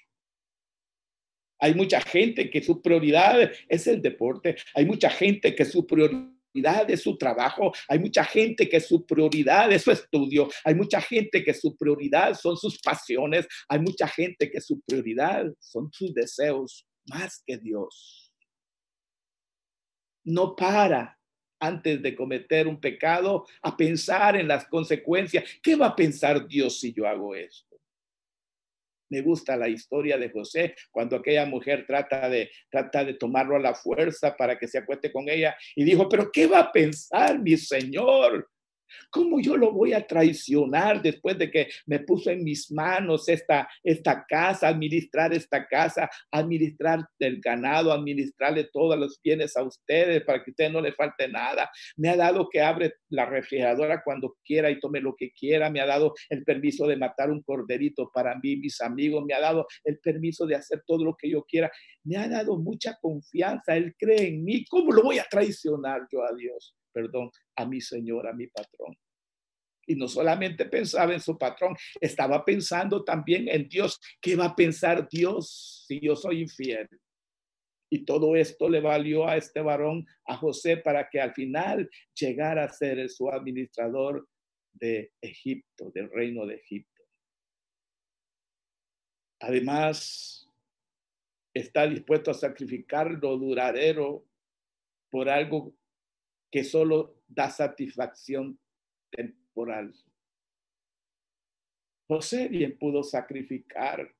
[1.59, 6.32] Hay mucha gente que su prioridad es el deporte, hay mucha gente que su prioridad
[6.53, 11.43] de su trabajo, hay mucha gente que su prioridad es su estudio, hay mucha gente
[11.43, 16.87] que su prioridad son sus pasiones, hay mucha gente que su prioridad son sus deseos
[17.05, 18.31] más que Dios.
[20.25, 21.19] No para
[21.59, 25.45] antes de cometer un pecado a pensar en las consecuencias.
[25.61, 27.72] ¿Qué va a pensar Dios si yo hago esto?
[29.13, 33.59] Me gusta la historia de José cuando aquella mujer trata de, trata de tomarlo a
[33.59, 37.37] la fuerza para que se acueste con ella y dijo, pero ¿qué va a pensar
[37.37, 38.49] mi Señor?
[39.09, 43.67] ¿Cómo yo lo voy a traicionar después de que me puso en mis manos esta,
[43.83, 50.43] esta casa, administrar esta casa, administrar el ganado, administrarle todos los bienes a ustedes para
[50.43, 51.69] que a ustedes no le falte nada?
[51.95, 55.69] Me ha dado que abre la refrigeradora cuando quiera y tome lo que quiera.
[55.69, 59.23] Me ha dado el permiso de matar un corderito para mí, mis amigos.
[59.25, 61.71] Me ha dado el permiso de hacer todo lo que yo quiera.
[62.03, 63.75] Me ha dado mucha confianza.
[63.75, 64.65] Él cree en mí.
[64.65, 66.75] ¿Cómo lo voy a traicionar yo a Dios?
[66.93, 68.95] Perdón, a mi señor, a mi patrón.
[69.85, 73.99] Y no solamente pensaba en su patrón, estaba pensando también en Dios.
[74.21, 76.87] ¿Qué va a pensar Dios si yo soy infiel?
[77.89, 82.63] Y todo esto le valió a este varón, a José, para que al final llegara
[82.63, 84.27] a ser su administrador
[84.71, 87.03] de Egipto, del reino de Egipto.
[89.41, 90.49] Además,
[91.53, 94.25] está dispuesto a sacrificar lo duradero
[95.11, 95.75] por algo
[96.53, 98.59] que solo da satisfacción
[99.09, 99.91] temporal.
[102.07, 104.13] José bien pudo sacrificar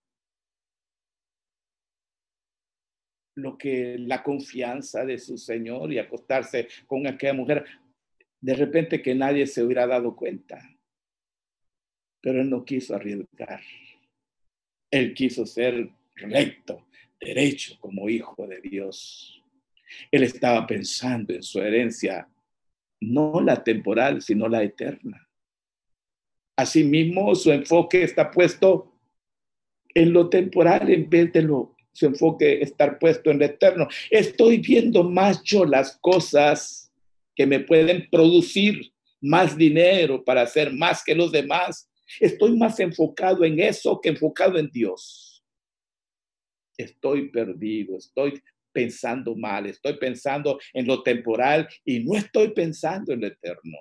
[3.36, 7.65] lo que la confianza de su Señor y acostarse con aquella mujer,
[8.41, 10.60] de repente que nadie se hubiera dado cuenta.
[12.19, 13.62] Pero él no quiso arriesgar.
[14.89, 16.88] Él quiso ser recto,
[17.19, 19.42] derecho como hijo de Dios.
[20.12, 22.28] Él estaba pensando en su herencia,
[23.02, 25.28] no la temporal, sino la eterna.
[26.56, 28.93] Asimismo, su enfoque está puesto
[29.93, 33.88] en lo temporal en vez de lo, su enfoque estar puesto en lo eterno.
[34.10, 36.91] Estoy viendo más yo las cosas
[37.36, 38.91] que me pueden producir
[39.22, 41.89] más dinero para hacer más que los demás.
[42.19, 45.43] Estoy más enfocado en eso que enfocado en Dios.
[46.78, 48.41] Estoy perdido, estoy
[48.74, 53.78] pensando mal, estoy pensando en lo temporal y no estoy pensando en lo eterno.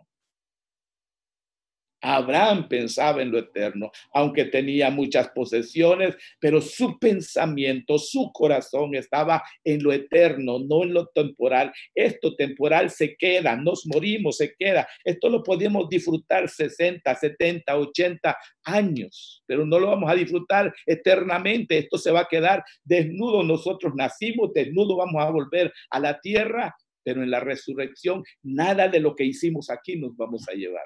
[2.03, 9.43] Abraham pensaba en lo eterno, aunque tenía muchas posesiones, pero su pensamiento, su corazón estaba
[9.63, 11.73] en lo eterno, no en lo temporal.
[11.95, 14.89] Esto temporal se queda, nos morimos, se queda.
[15.05, 21.79] Esto lo podemos disfrutar 60, 70, 80 años, pero no lo vamos a disfrutar eternamente.
[21.79, 23.45] Esto se va a quedar desnudo.
[23.45, 29.01] Nosotros nacimos desnudo, vamos a volver a la tierra, pero en la resurrección nada de
[29.01, 30.85] lo que hicimos aquí nos vamos a llevar.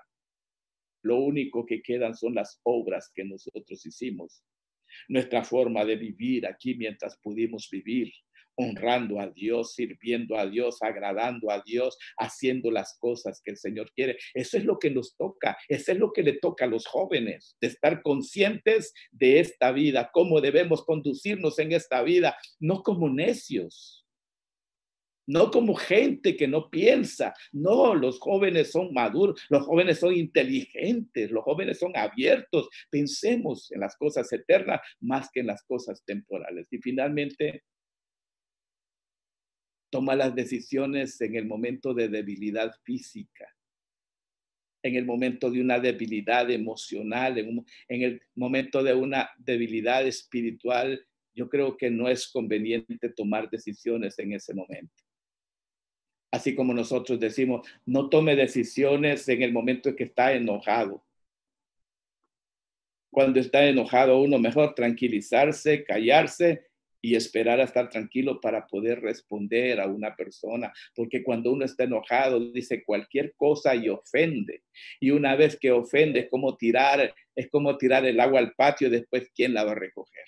[1.07, 4.43] Lo único que quedan son las obras que nosotros hicimos.
[5.09, 8.13] Nuestra forma de vivir aquí mientras pudimos vivir,
[8.57, 13.93] honrando a Dios, sirviendo a Dios, agradando a Dios, haciendo las cosas que el Señor
[13.95, 14.19] quiere.
[14.35, 17.57] Eso es lo que nos toca, eso es lo que le toca a los jóvenes,
[17.61, 24.06] de estar conscientes de esta vida, cómo debemos conducirnos en esta vida, no como necios,
[25.27, 27.35] no como gente que no piensa.
[27.53, 32.69] No, los jóvenes son maduros, los jóvenes son inteligentes, los jóvenes son abiertos.
[32.91, 36.69] Pensemos en las cosas eternas más que en las cosas temporales.
[36.71, 37.65] Y finalmente,
[39.91, 43.49] toma las decisiones en el momento de debilidad física,
[44.83, 51.05] en el momento de una debilidad emocional, en, el momento de una debilidad espiritual.
[51.35, 55.06] Yo creo que no es conveniente tomar decisiones en ese momento
[56.31, 61.05] así como nosotros decimos, no tome decisiones en el momento en que está enojado.
[63.11, 66.67] Cuando está enojado uno mejor tranquilizarse, callarse
[67.01, 71.85] y esperar a estar tranquilo para poder responder a una persona, porque cuando uno está
[71.85, 74.65] enojado dice cualquier cosa y ofende.
[75.01, 78.91] Y una vez que ofende es como tirar, es como tirar el agua al patio,
[78.91, 80.25] después quién la va a recoger.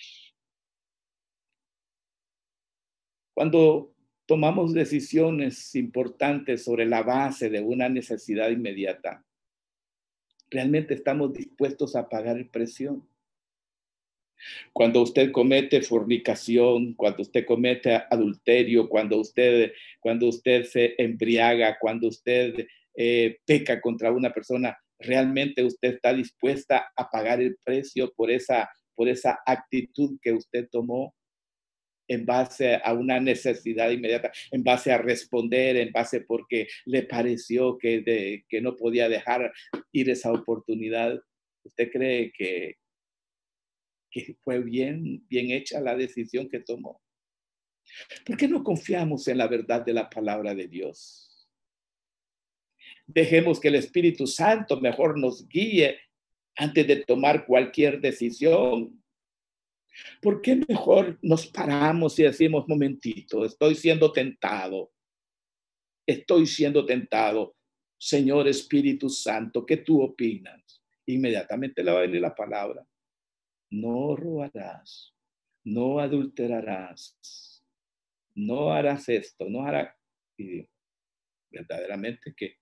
[3.34, 3.94] Cuando
[4.28, 9.24] tomamos decisiones importantes sobre la base de una necesidad inmediata,
[10.50, 13.02] realmente estamos dispuestos a pagar el precio.
[14.74, 22.08] Cuando usted comete fornicación, cuando usted comete adulterio, cuando usted, cuando usted se embriaga, cuando
[22.08, 28.30] usted eh, peca contra una persona, realmente usted está dispuesta a pagar el precio por
[28.30, 31.14] esa, por esa actitud que usted tomó
[32.08, 37.78] en base a una necesidad inmediata, en base a responder, en base porque le pareció
[37.78, 39.52] que, que no podía dejar
[39.92, 41.20] ir esa oportunidad.
[41.62, 42.78] ¿Usted cree que,
[44.10, 47.00] que fue bien, bien hecha la decisión que tomó?
[48.24, 51.48] ¿Por qué no confiamos en la verdad de la palabra de Dios?
[53.06, 55.98] Dejemos que el Espíritu Santo mejor nos guíe
[56.56, 58.97] antes de tomar cualquier decisión.
[60.20, 64.92] ¿Por qué mejor nos paramos y decimos, momentito, estoy siendo tentado?
[66.06, 67.56] Estoy siendo tentado.
[67.98, 70.82] Señor Espíritu Santo, ¿qué tú opinas?
[71.06, 72.86] Inmediatamente le va a la palabra.
[73.70, 75.14] No robarás,
[75.64, 77.62] no adulterarás,
[78.34, 79.94] no harás esto, no harás...
[80.38, 80.68] Y
[81.50, 82.58] verdaderamente que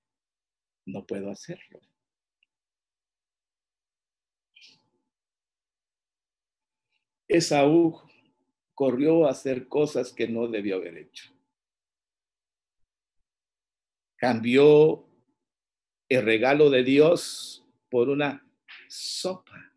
[0.87, 1.81] no puedo hacerlo.
[7.29, 8.01] Esaú
[8.75, 11.33] corrió a hacer cosas que no debió haber hecho.
[14.17, 15.07] Cambió
[16.09, 18.47] el regalo de Dios por una
[18.89, 19.73] sopa.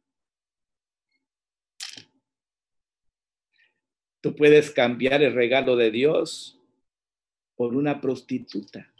[4.21, 6.59] Tú puedes cambiar el regalo de Dios
[7.55, 8.93] por una prostituta,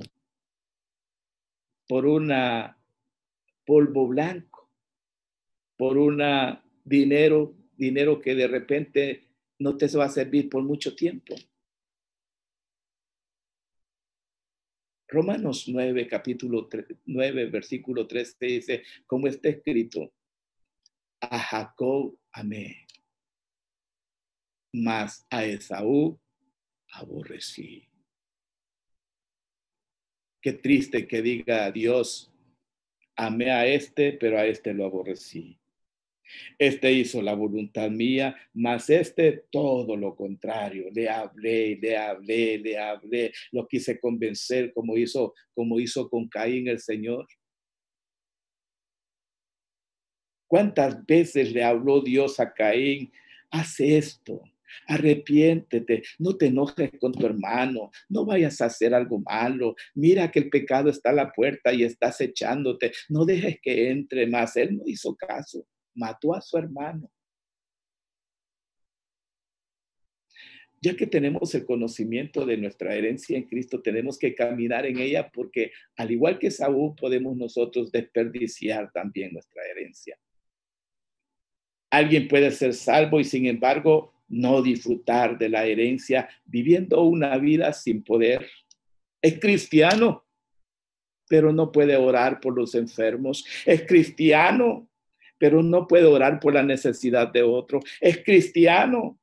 [1.88, 2.78] por una
[3.66, 4.70] polvo blanco,
[5.78, 9.24] por una dinero dinero que de repente
[9.58, 11.34] no te va a servir por mucho tiempo.
[15.08, 16.70] Romanos 9, capítulo
[17.06, 20.14] 9, versículo 3 te dice, como está escrito,
[21.22, 22.86] a Jacob amé,
[24.72, 26.20] mas a Esaú
[26.92, 27.88] aborrecí.
[30.42, 32.32] Qué triste que diga Dios,
[33.16, 35.59] amé a este, pero a este lo aborrecí.
[36.58, 40.90] Este hizo la voluntad mía, mas este todo lo contrario.
[40.94, 43.32] Le hablé, le hablé, le hablé.
[43.52, 47.28] Lo quise convencer como hizo, como hizo con Caín el Señor.
[50.48, 53.12] ¿Cuántas veces le habló Dios a Caín?
[53.52, 54.42] Haz esto,
[54.88, 59.76] Arrepiéntete, no te enojes con tu hermano, no vayas a hacer algo malo.
[59.96, 64.28] Mira que el pecado está a la puerta y estás echándote, no dejes que entre
[64.28, 64.56] más.
[64.56, 65.66] Él no hizo caso
[66.00, 67.12] mató a su hermano.
[70.82, 75.30] Ya que tenemos el conocimiento de nuestra herencia en Cristo, tenemos que caminar en ella
[75.30, 80.18] porque al igual que Saúl podemos nosotros desperdiciar también nuestra herencia.
[81.92, 87.74] Alguien puede ser salvo y sin embargo no disfrutar de la herencia viviendo una vida
[87.74, 88.48] sin poder.
[89.22, 90.26] Es cristiano,
[91.30, 93.46] pero no puede orar por los enfermos.
[93.66, 94.89] Es cristiano,
[95.40, 97.80] pero no puede orar por la necesidad de otro.
[98.00, 99.18] Es cristiano,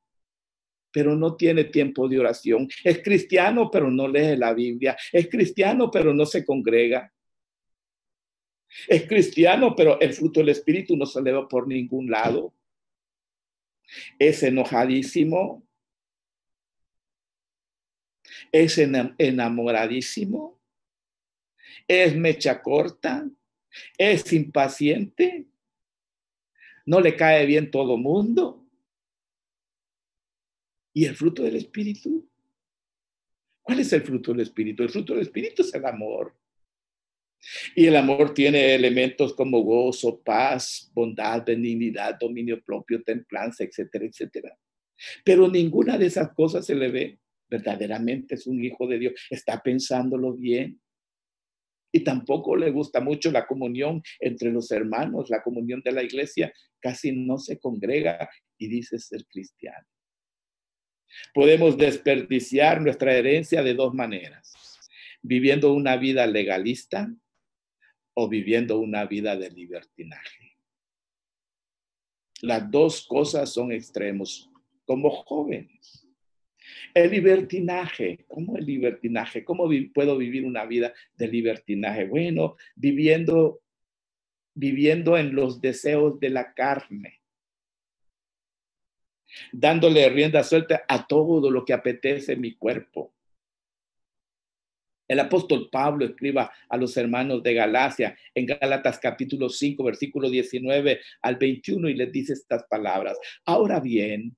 [0.91, 2.67] pero no tiene tiempo de oración.
[2.83, 4.97] Es cristiano, pero no lee la Biblia.
[5.13, 7.13] Es cristiano, pero no se congrega.
[8.87, 12.53] Es cristiano, pero el fruto del Espíritu no se le va por ningún lado.
[14.17, 15.63] Es enojadísimo.
[18.51, 20.59] Es enamoradísimo.
[21.87, 23.29] Es mecha corta.
[23.99, 25.45] Es impaciente
[26.87, 28.65] no le cae bien todo mundo.
[30.93, 32.27] ¿Y el fruto del Espíritu?
[33.61, 34.83] ¿Cuál es el fruto del Espíritu?
[34.83, 36.33] El fruto del Espíritu es el amor.
[37.75, 44.57] Y el amor tiene elementos como gozo, paz, bondad, benignidad, dominio propio, templanza, etcétera, etcétera.
[45.25, 47.19] Pero ninguna de esas cosas se le ve.
[47.49, 49.13] Verdaderamente es un hijo de Dios.
[49.29, 50.79] Está pensándolo bien.
[51.97, 56.53] Y tampoco le gusta mucho la comunión entre los hermanos, la comunión de la iglesia.
[56.79, 59.87] Casi no se congrega y dice ser cristiano.
[61.33, 64.53] Podemos desperdiciar nuestra herencia de dos maneras.
[65.23, 67.11] Viviendo una vida legalista
[68.13, 70.55] o viviendo una vida de libertinaje.
[72.43, 74.51] Las dos cosas son extremos
[74.85, 76.06] como jóvenes.
[76.93, 79.43] El libertinaje, ¿cómo el libertinaje?
[79.43, 82.05] ¿Cómo puedo vivir una vida de libertinaje?
[82.05, 83.61] Bueno, viviendo
[84.57, 87.21] viviendo en los deseos de la carne,
[89.51, 93.13] dándole rienda suelta a todo lo que apetece mi cuerpo,
[95.07, 100.99] el apóstol Pablo escriba a los hermanos de Galacia en Gálatas capítulo 5, versículo 19
[101.21, 103.17] al 21 y les dice estas palabras.
[103.45, 104.35] Ahora bien,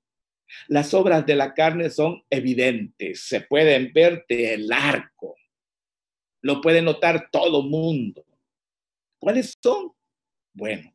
[0.68, 5.36] las obras de la carne son evidentes, se pueden ver de el arco,
[6.42, 8.26] lo puede notar todo mundo.
[9.20, 9.92] ¿Cuáles son?
[10.54, 10.94] Bueno,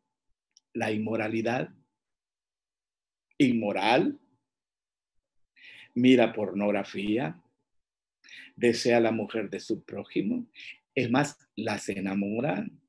[0.72, 1.68] la inmoralidad,
[3.38, 4.18] inmoral,
[5.94, 7.40] mira pornografía,
[8.56, 10.46] desea la mujer de su prójimo,
[10.94, 12.80] es más, las enamoran,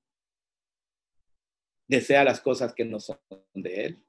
[1.87, 3.19] desea las cosas que no son
[3.53, 4.04] de él.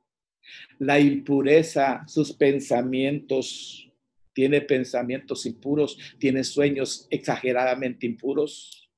[0.78, 3.90] La impureza, sus pensamientos,
[4.32, 8.90] tiene pensamientos impuros, tiene sueños exageradamente impuros,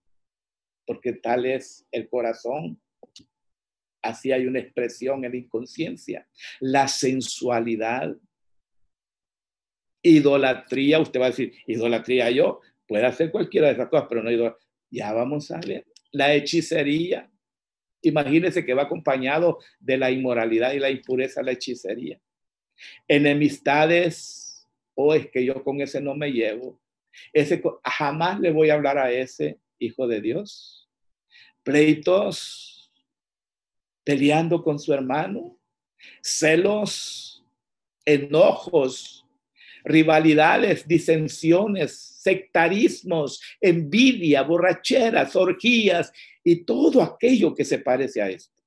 [0.86, 2.80] porque tal es el corazón.
[4.03, 6.28] Así hay una expresión en la inconsciencia.
[6.61, 8.16] La sensualidad,
[10.03, 14.30] Idolatría, usted va a decir, idolatría yo, puede hacer cualquiera de esas cosas, pero no
[14.30, 14.66] idolatría.
[14.90, 15.86] Ya vamos a ver.
[16.12, 17.30] La hechicería,
[18.03, 22.20] imagínese que va acompañado de la inmoralidad y la impureza, la hechicería.
[23.07, 26.80] Enemistades, o oh, es que yo con ese no me llevo.
[27.32, 30.88] Ese, jamás le voy a hablar a ese hijo de Dios.
[31.62, 32.92] Pleitos,
[34.05, 35.59] peleando con su hermano,
[36.22, 37.44] celos,
[38.05, 39.26] enojos,
[39.84, 46.12] rivalidades, disensiones, sectarismos, envidia, borracheras, orgías
[46.42, 48.60] y todo aquello que se parece a esto.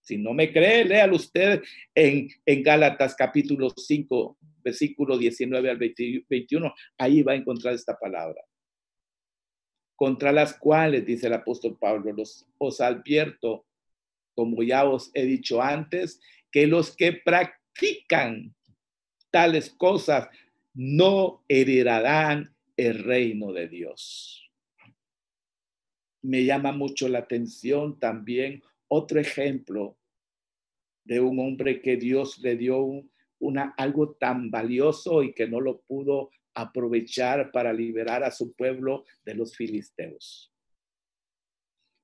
[0.00, 1.62] Si no me cree, léalo usted
[1.94, 6.74] en, en Gálatas capítulo 5, versículo 19 al 21.
[6.98, 8.42] Ahí va a encontrar esta palabra.
[9.94, 13.64] Contra las cuales, dice el apóstol Pablo, los, os advierto,
[14.34, 18.54] como ya os he dicho antes, que los que practican
[19.30, 20.28] tales cosas
[20.74, 24.50] no heredarán el reino de Dios.
[26.22, 29.98] Me llama mucho la atención también otro ejemplo
[31.04, 33.04] de un hombre que Dios le dio
[33.38, 39.04] una, algo tan valioso y que no lo pudo aprovechar para liberar a su pueblo
[39.24, 40.52] de los filisteos.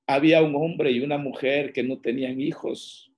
[0.07, 3.11] Había un hombre y una mujer que no tenían hijos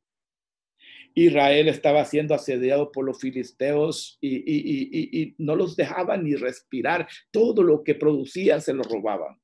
[1.15, 7.09] Israel estaba siendo asediado por los filisteos y, no los dejaban ni respirar.
[7.31, 9.41] Todo lo que producían se lo robaban.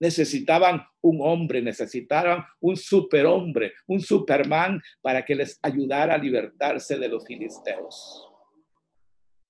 [0.00, 7.08] Necesitaban un hombre, necesitaban un superhombre, un superman para que les ayudara a libertarse de
[7.08, 8.28] los filisteos.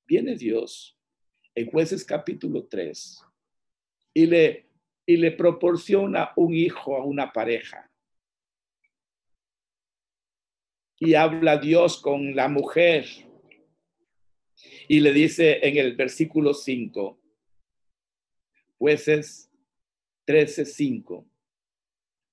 [0.07, 0.99] Viene Dios
[1.55, 3.20] en jueces capítulo 3
[4.12, 4.68] y le,
[5.07, 7.91] y le proporciona un hijo a una pareja
[10.99, 13.07] y habla Dios con la mujer
[14.88, 17.20] y le dice en el versículo 5,
[18.78, 19.51] jueces
[20.26, 21.26] 13, 5,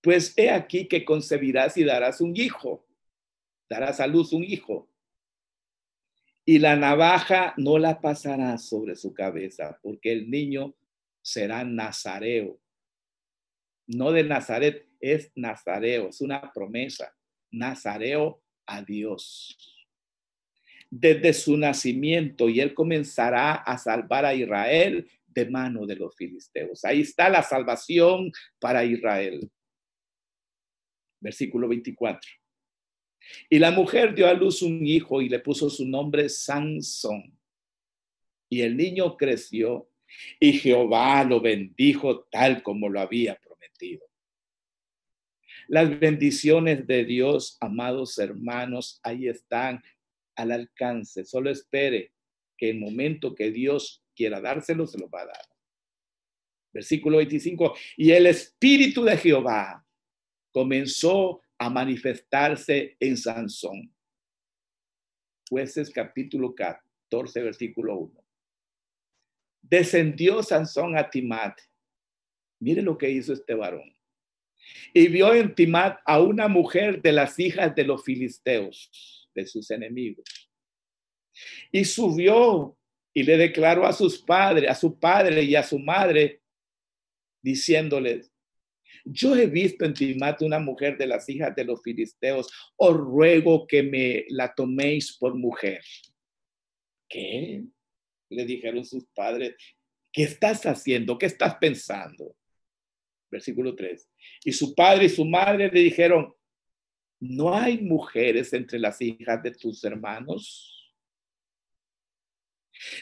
[0.02, 2.86] pues he aquí que concebirás y darás un hijo,
[3.70, 4.90] darás a luz un hijo,
[6.44, 10.76] y la navaja no la pasará sobre su cabeza, porque el niño
[11.22, 12.60] será nazareo.
[13.88, 17.16] No de Nazaret, es nazareo, es una promesa.
[17.52, 18.42] Nazareo
[18.72, 19.58] a Dios
[20.92, 26.84] desde su nacimiento y él comenzará a salvar a Israel de mano de los filisteos.
[26.84, 29.50] Ahí está la salvación para Israel.
[31.22, 32.30] Versículo 24.
[33.50, 37.38] Y la mujer dio a luz un hijo y le puso su nombre Sansón.
[38.50, 39.90] Y el niño creció
[40.42, 44.11] y Jehová lo bendijo tal como lo había prometido.
[45.72, 49.82] Las bendiciones de Dios, amados hermanos, ahí están
[50.36, 51.24] al alcance.
[51.24, 52.12] Solo espere
[52.58, 55.46] que el momento que Dios quiera dárselo, se lo va a dar.
[56.74, 59.88] Versículo 25, y el espíritu de Jehová
[60.52, 63.96] comenzó a manifestarse en Sansón.
[65.50, 68.26] Jueces capítulo 14, versículo 1.
[69.62, 71.58] Descendió Sansón a Timat.
[72.60, 73.96] Mire lo que hizo este varón.
[74.94, 79.72] Y vio en Timat a una mujer de las hijas de los filisteos, de sus
[79.72, 80.26] enemigos.
[81.72, 82.78] Y subió
[83.14, 86.42] y le declaró a sus padres, a su padre y a su madre,
[87.42, 88.32] diciéndoles,
[89.04, 93.66] yo he visto en Timat una mujer de las hijas de los filisteos, os ruego
[93.66, 95.84] que me la toméis por mujer.
[97.10, 97.64] ¿Qué?
[98.30, 99.56] Le dijeron sus padres,
[100.12, 101.18] ¿qué estás haciendo?
[101.18, 102.36] ¿Qué estás pensando?
[103.32, 104.10] Versículo 3.
[104.46, 106.34] Y su padre y su madre le dijeron,
[107.20, 110.94] ¿no hay mujeres entre las hijas de tus hermanos?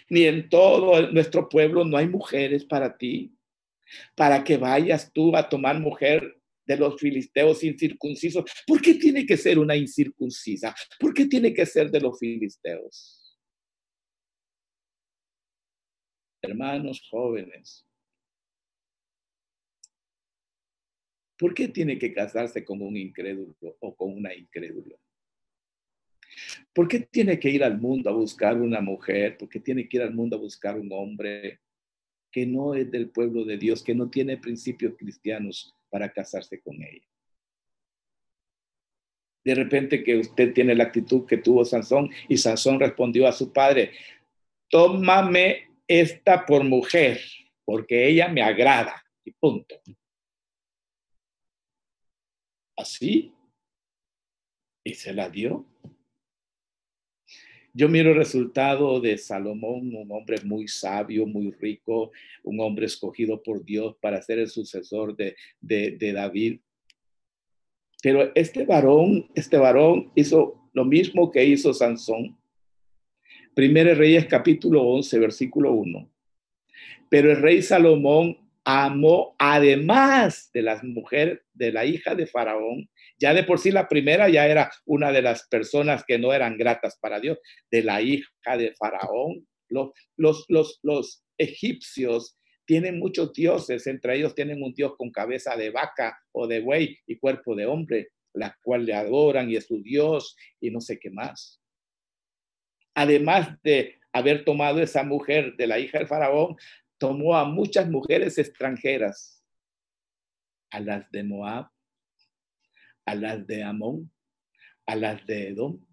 [0.09, 3.35] Ni en todo nuestro pueblo no hay mujeres para ti
[4.15, 8.45] para que vayas tú a tomar mujer de los filisteos incircuncisos.
[8.67, 10.75] ¿Por qué tiene que ser una incircuncisa?
[10.99, 13.37] ¿Por qué tiene que ser de los filisteos?
[16.41, 17.85] Hermanos jóvenes,
[21.39, 24.95] ¿por qué tiene que casarse con un incrédulo o con una incrédula?
[26.73, 29.37] ¿Por qué tiene que ir al mundo a buscar una mujer?
[29.37, 31.59] ¿Por qué tiene que ir al mundo a buscar un hombre?
[32.31, 36.75] que no es del pueblo de Dios, que no tiene principios cristianos para casarse con
[36.81, 37.05] ella.
[39.43, 43.51] De repente que usted tiene la actitud que tuvo Sansón y Sansón respondió a su
[43.51, 43.91] padre,
[44.69, 47.19] tómame esta por mujer,
[47.65, 49.03] porque ella me agrada.
[49.23, 49.81] Y punto.
[52.79, 53.33] Así.
[54.85, 55.65] Y se la dio.
[57.73, 62.11] Yo miro el resultado de Salomón, un hombre muy sabio, muy rico,
[62.43, 66.61] un hombre escogido por Dios para ser el sucesor de, de, David.
[68.01, 72.37] Pero este varón, este varón hizo lo mismo que hizo Sansón.
[73.53, 76.09] Primero Reyes capítulo 11, versículo 1.
[77.09, 83.33] Pero el rey Salomón amó, además de las mujeres de la hija de Faraón, ya
[83.33, 86.99] de por sí la primera ya era una de las personas que no eran gratas
[87.01, 87.39] para Dios,
[87.71, 89.47] de la hija de Faraón.
[89.69, 95.55] Los, los, los, los egipcios tienen muchos dioses, entre ellos tienen un dios con cabeza
[95.55, 99.65] de vaca o de buey y cuerpo de hombre, la cual le adoran y es
[99.65, 101.59] su dios y no sé qué más.
[102.93, 106.55] Además de haber tomado esa mujer de la hija del faraón,
[106.99, 109.43] tomó a muchas mujeres extranjeras,
[110.71, 111.69] a las de Moab,
[113.05, 114.11] a las de Amón,
[114.85, 115.83] a las de Edom,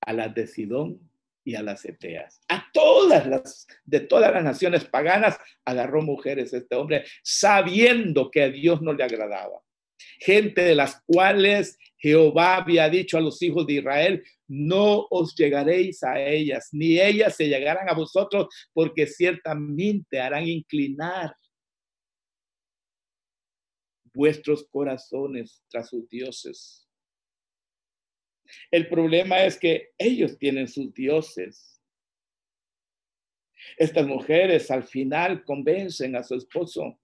[0.00, 1.10] a las de Sidón
[1.44, 2.40] y a las Eteas.
[2.48, 8.50] A todas las, de todas las naciones paganas, agarró mujeres este hombre, sabiendo que a
[8.50, 9.60] Dios no le agradaba.
[10.18, 16.02] Gente de las cuales Jehová había dicho a los hijos de Israel, no os llegaréis
[16.02, 21.34] a ellas, ni ellas se llegarán a vosotros, porque ciertamente harán inclinar
[24.14, 26.88] vuestros corazones tras sus dioses.
[28.70, 31.80] El problema es que ellos tienen sus dioses.
[33.76, 36.98] Estas mujeres al final convencen a su esposo,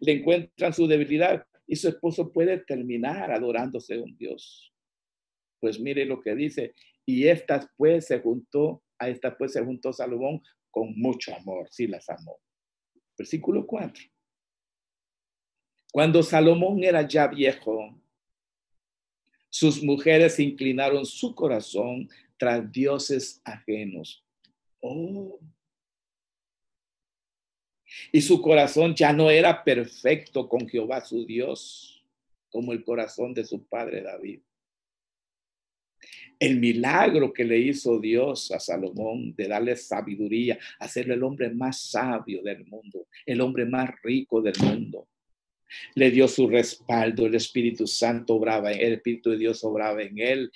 [0.00, 4.74] le encuentran su debilidad y su esposo puede terminar adorándose a un Dios.
[5.60, 6.74] Pues mire lo que dice,
[7.06, 11.86] y estas pues se juntó, a esta pues se juntó Salomón con mucho amor, sí
[11.86, 12.40] las amó.
[13.16, 14.02] Versículo 4.
[15.92, 17.96] Cuando Salomón era ya viejo,
[19.48, 24.24] sus mujeres inclinaron su corazón tras dioses ajenos.
[24.80, 25.38] Oh.
[28.12, 32.04] Y su corazón ya no era perfecto con Jehová su Dios,
[32.50, 34.40] como el corazón de su padre David.
[36.38, 41.80] El milagro que le hizo Dios a Salomón de darle sabiduría, hacerle el hombre más
[41.80, 45.06] sabio del mundo, el hombre más rico del mundo
[45.94, 50.52] le dio su respaldo, el Espíritu Santo obraba el Espíritu de Dios obraba en él.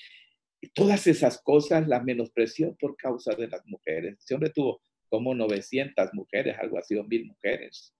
[0.60, 4.18] Y todas esas cosas las menospreció por causa de las mujeres.
[4.18, 4.80] Ese hombre tuvo
[5.14, 7.94] como 900 mujeres, algo así, o mil mujeres.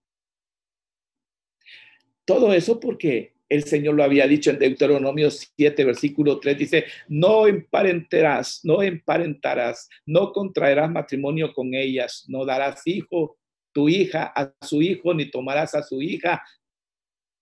[2.25, 7.47] Todo eso porque el Señor lo había dicho en Deuteronomio 7, versículo 3, dice, no
[7.47, 13.39] emparentarás, no emparentarás, no contraerás matrimonio con ellas, no darás hijo,
[13.73, 16.43] tu hija a su hijo, ni tomarás a su hija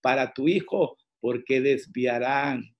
[0.03, 2.75] para tu hijo, porque desviarán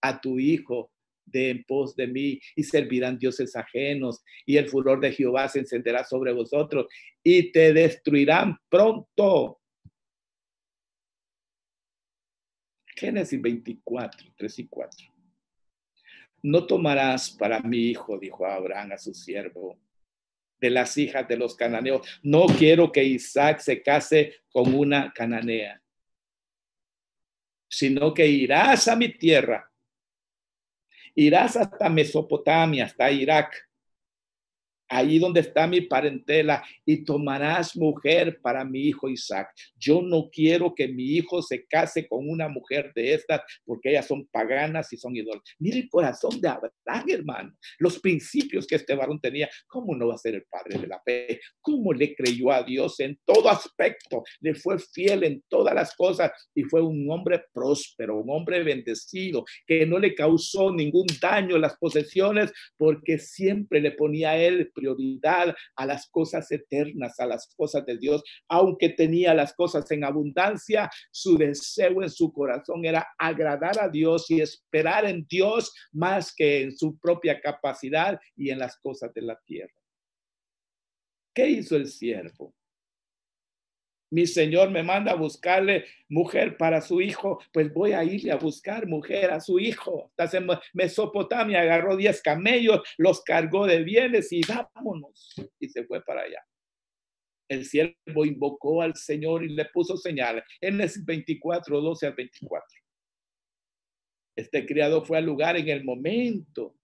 [0.00, 0.90] a tu hijo
[1.30, 5.60] de en pos de mí y servirán dioses ajenos y el furor de Jehová se
[5.60, 6.86] encenderá sobre vosotros
[7.22, 9.60] y te destruirán pronto.
[12.96, 15.06] Génesis 24, 3 y 4.
[16.42, 19.78] No tomarás para mi hijo, dijo Abraham a su siervo,
[20.60, 22.06] de las hijas de los cananeos.
[22.22, 25.82] No quiero que Isaac se case con una cananea,
[27.68, 29.69] sino que irás a mi tierra,
[31.14, 33.69] irás hasta Mesopotamia, hasta Irak,
[34.90, 39.48] ahí donde está mi parentela, y tomarás mujer para mi hijo Isaac.
[39.76, 44.06] Yo no quiero que mi hijo se case con una mujer de estas, porque ellas
[44.06, 45.42] son paganas y son ídolos.
[45.58, 49.48] Mire el corazón de Abraham, hermano, los principios que este varón tenía.
[49.68, 51.40] ¿Cómo no va a ser el padre de la fe?
[51.60, 54.24] ¿Cómo le creyó a Dios en todo aspecto?
[54.40, 59.44] Le fue fiel en todas las cosas y fue un hombre próspero, un hombre bendecido,
[59.66, 65.54] que no le causó ningún daño las posesiones, porque siempre le ponía a él prioridad
[65.76, 68.22] a las cosas eternas, a las cosas de Dios.
[68.48, 74.30] Aunque tenía las cosas en abundancia, su deseo en su corazón era agradar a Dios
[74.30, 79.22] y esperar en Dios más que en su propia capacidad y en las cosas de
[79.22, 79.74] la tierra.
[81.34, 82.54] ¿Qué hizo el siervo?
[84.10, 88.36] Mi señor me manda a buscarle mujer para su hijo, pues voy a irle a
[88.36, 90.08] buscar mujer a su hijo.
[90.10, 95.34] Estás en Mesopotamia, agarró 10 camellos, los cargó de bienes y vámonos.
[95.60, 96.44] Y se fue para allá.
[97.48, 100.44] El siervo invocó al Señor y le puso señal.
[100.60, 102.66] En el 24, 12 al 24.
[104.36, 106.76] Este criado fue al lugar en el momento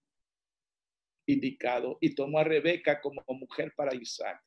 [1.27, 4.43] indicado y tomó a Rebeca como mujer para Isaac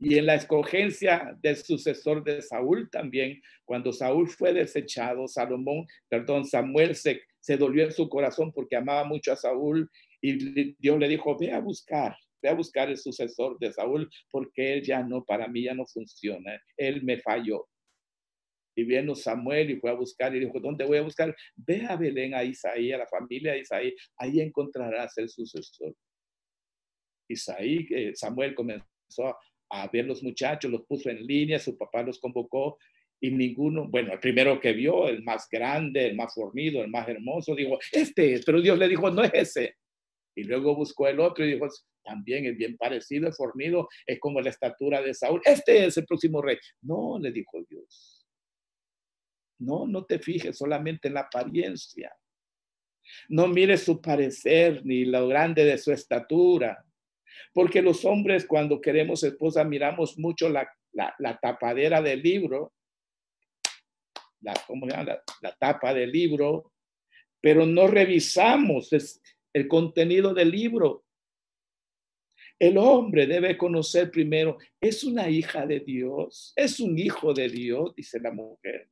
[0.00, 6.46] y en la escogencia del sucesor de Saúl también, cuando Saúl fue desechado, Salomón, perdón,
[6.46, 9.90] Samuel se, se dolió en su corazón porque amaba mucho a Saúl
[10.22, 14.72] y Dios le dijo, ve a buscar, ve a buscar el sucesor de Saúl porque
[14.72, 17.68] él ya no, para mí ya no funciona, él me falló.
[18.74, 21.36] Y vino Samuel y fue a buscar y dijo, ¿dónde voy a buscar?
[21.56, 25.94] Ve a Belén, a Isaí, a la familia de Isaí, ahí encontrarás el sucesor.
[27.28, 29.36] Isaí, eh, Samuel comenzó
[29.70, 32.78] a ver los muchachos, los puso en línea, su papá los convocó
[33.20, 37.06] y ninguno, bueno, el primero que vio, el más grande, el más fornido, el más
[37.08, 39.76] hermoso, dijo, este es, pero Dios le dijo, no es ese.
[40.34, 41.68] Y luego buscó el otro y dijo,
[42.02, 46.06] también es bien parecido, es fornido, es como la estatura de Saúl, este es el
[46.06, 46.56] próximo rey.
[46.80, 48.26] No, le dijo Dios.
[49.58, 52.10] No, no te fijes solamente en la apariencia.
[53.28, 56.84] No mires su parecer ni lo grande de su estatura.
[57.52, 60.68] Porque los hombres cuando queremos esposa miramos mucho la,
[61.40, 62.72] tapadera del libro,
[64.40, 66.72] la, ¿cómo La, tapa del libro,
[67.40, 68.90] pero no revisamos
[69.52, 71.04] el contenido del libro.
[72.58, 77.94] El hombre debe conocer primero, es una hija de Dios, es un hijo de Dios,
[77.96, 78.90] dice la mujer.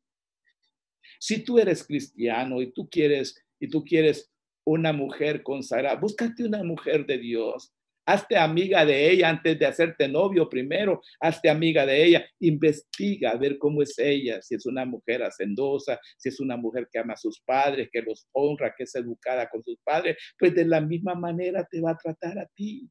[1.20, 4.32] Si tú eres cristiano y tú quieres y tú quieres
[4.64, 7.74] una mujer consagrada, búscate una mujer de Dios
[8.08, 11.02] Hazte amiga de ella antes de hacerte novio primero.
[11.20, 12.26] Hazte amiga de ella.
[12.40, 16.88] Investiga a ver cómo es ella, si es una mujer hacendosa, si es una mujer
[16.90, 20.16] que ama a sus padres, que los honra, que es educada con sus padres.
[20.38, 22.88] Pues de la misma manera te va a tratar a ti.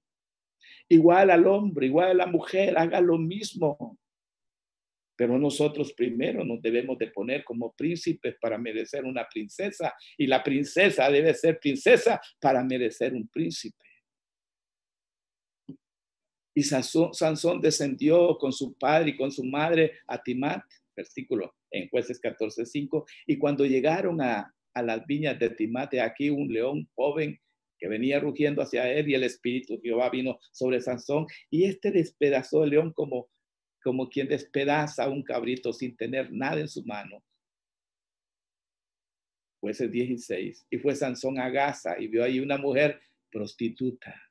[0.88, 3.98] Igual al hombre, igual a la mujer, haga lo mismo.
[5.16, 10.44] Pero nosotros primero nos debemos de poner como príncipes para merecer una princesa y la
[10.44, 13.87] princesa debe ser princesa para merecer un príncipe.
[16.58, 20.64] Y Sansón, descendió con su padre y con su madre a Timat,
[20.96, 23.06] versículo en jueces 14:5.
[23.28, 27.40] Y cuando llegaron a, las viñas de Timat, aquí un león joven
[27.78, 31.92] que venía rugiendo hacia él y el espíritu de Jehová vino sobre Sansón y este
[31.92, 33.30] despedazó el león como,
[33.84, 37.24] como quien despedaza un cabrito sin tener nada en su mano.
[39.62, 40.66] Jueces 16.
[40.72, 43.00] Y fue Sansón a Gaza y vio ahí una mujer
[43.30, 44.27] prostituta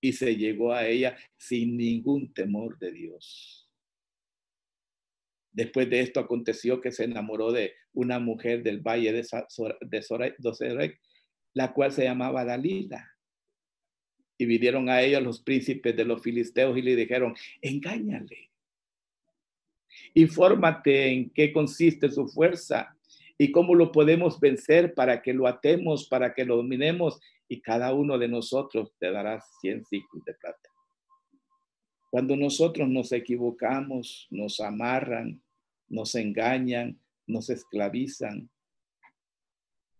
[0.00, 3.68] y se llegó a ella sin ningún temor de Dios.
[5.52, 11.00] Después de esto aconteció que se enamoró de una mujer del valle de, Sorek,
[11.54, 13.16] la cual se llamaba Dalila.
[14.36, 18.50] Y vinieron a ella los príncipes de los filisteos y le dijeron, engáñale.
[20.14, 22.97] Infórmate en qué consiste su fuerza
[23.38, 27.94] y cómo lo podemos vencer para que lo atemos, para que lo dominemos y cada
[27.94, 30.68] uno de nosotros te dará 100 ciclos de plata.
[32.10, 35.40] Cuando nosotros nos equivocamos, nos amarran,
[35.88, 38.50] nos engañan, nos esclavizan.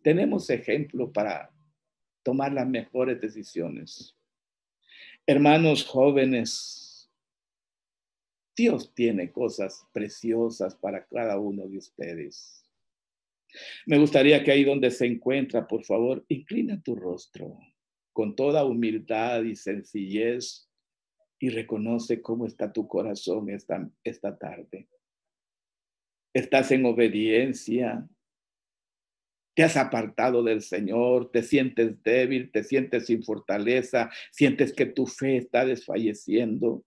[0.03, 1.51] tenemos ejemplo para
[2.23, 4.17] tomar las mejores decisiones.
[5.27, 7.11] Hermanos jóvenes,
[8.57, 12.68] Dios tiene cosas preciosas para cada uno de ustedes.
[13.87, 17.59] Me gustaría que ahí donde se encuentra, por favor, inclina tu rostro
[18.13, 20.69] con toda humildad y sencillez
[21.39, 24.89] y reconoce cómo está tu corazón esta, esta tarde.
[26.35, 28.09] Estás en obediencia,
[29.55, 35.07] te has apartado del Señor, te sientes débil, te sientes sin fortaleza, sientes que tu
[35.07, 36.85] fe está desfalleciendo.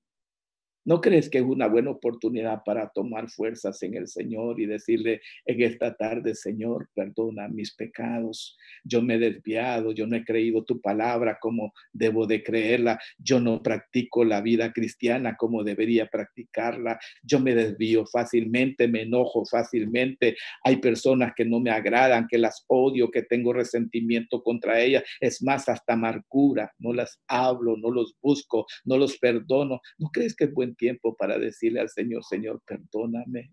[0.83, 5.21] ¿No crees que es una buena oportunidad para tomar fuerzas en el Señor y decirle
[5.45, 8.57] en esta tarde, Señor, perdona mis pecados?
[8.83, 13.39] Yo me he desviado, yo no he creído tu palabra como debo de creerla, yo
[13.39, 20.35] no practico la vida cristiana como debería practicarla, yo me desvío fácilmente, me enojo fácilmente,
[20.63, 25.43] hay personas que no me agradan, que las odio, que tengo resentimiento contra ellas, es
[25.43, 29.79] más, hasta amargura, no las hablo, no los busco, no los perdono.
[29.97, 33.51] ¿No crees que es buen tiempo para decirle al Señor, Señor, perdóname.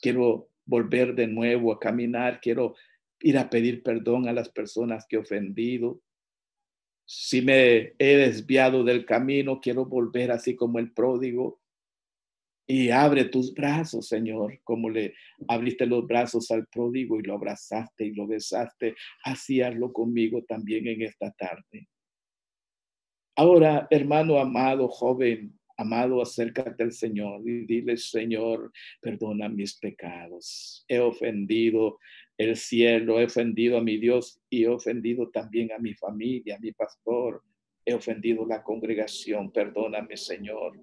[0.00, 2.74] Quiero volver de nuevo a caminar, quiero
[3.20, 6.00] ir a pedir perdón a las personas que he ofendido.
[7.06, 11.60] Si me he desviado del camino, quiero volver así como el pródigo.
[12.66, 15.14] Y abre tus brazos, Señor, como le
[15.48, 18.94] abriste los brazos al pródigo y lo abrazaste y lo besaste.
[19.22, 21.88] Así hazlo conmigo también en esta tarde.
[23.36, 30.84] Ahora, hermano amado, joven, Amado, acércate al Señor y dile, Señor, perdona mis pecados.
[30.86, 31.98] He ofendido
[32.38, 36.60] el cielo, he ofendido a mi Dios y he ofendido también a mi familia, a
[36.60, 37.42] mi pastor.
[37.84, 39.50] He ofendido la congregación.
[39.50, 40.78] Perdóname, Señor.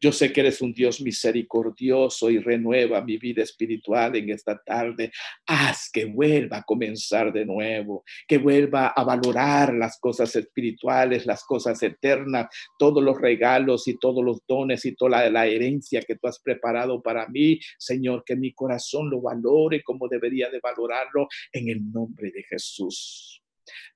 [0.00, 5.10] Yo sé que eres un Dios misericordioso y renueva mi vida espiritual en esta tarde.
[5.46, 11.44] Haz que vuelva a comenzar de nuevo, que vuelva a valorar las cosas espirituales, las
[11.44, 12.46] cosas eternas,
[12.78, 17.02] todos los regalos y todos los dones y toda la, herencia que tú has preparado
[17.02, 17.58] para mí.
[17.78, 23.43] Señor, que mi corazón lo valore como debería de valorarlo en el nombre de Jesús.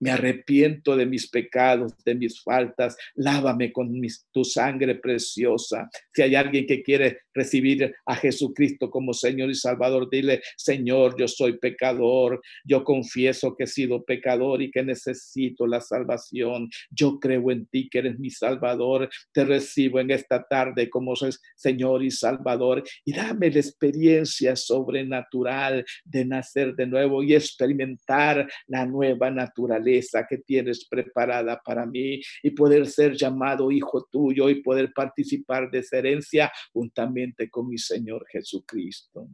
[0.01, 2.97] Me arrepiento de mis pecados, de mis faltas.
[3.15, 3.93] Lávame con
[4.33, 5.89] tu sangre preciosa.
[6.13, 11.29] Si hay alguien que quiere recibir a Jesucristo como Señor y Salvador, dile, Señor, yo
[11.29, 12.41] soy pecador.
[12.65, 16.69] Yo confieso que he sido pecador y que necesito la salvación.
[16.91, 19.09] Yo creo en ti que eres mi Salvador.
[19.33, 21.15] Te recibo en esta tarde como
[21.57, 22.83] Señor y Salvador.
[23.05, 30.39] Y dame la experiencia sobrenatural de nacer de nuevo y experimentar la nueva naturaleza que
[30.39, 35.99] tienes preparada para mí y poder ser llamado hijo tuyo y poder participar de esa
[35.99, 39.29] herencia juntamente con mi Señor Jesucristo.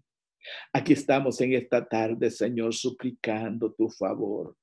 [0.73, 4.57] Aquí estamos en esta tarde, Señor, suplicando tu favor.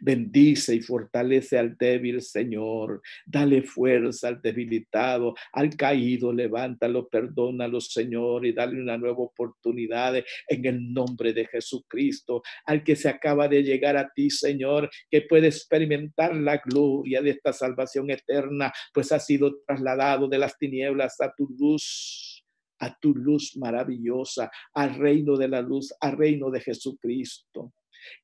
[0.00, 3.00] Bendice y fortalece al débil, Señor.
[3.26, 10.16] Dale fuerza al debilitado, al caído, levántalo, perdónalo, Señor, y dale una nueva oportunidad
[10.48, 12.42] en el nombre de Jesucristo.
[12.66, 17.30] Al que se acaba de llegar a ti, Señor, que puede experimentar la gloria de
[17.30, 22.37] esta salvación eterna, pues ha sido trasladado de las tinieblas a tu luz
[22.80, 27.72] a tu luz maravillosa, al reino de la luz, al reino de Jesucristo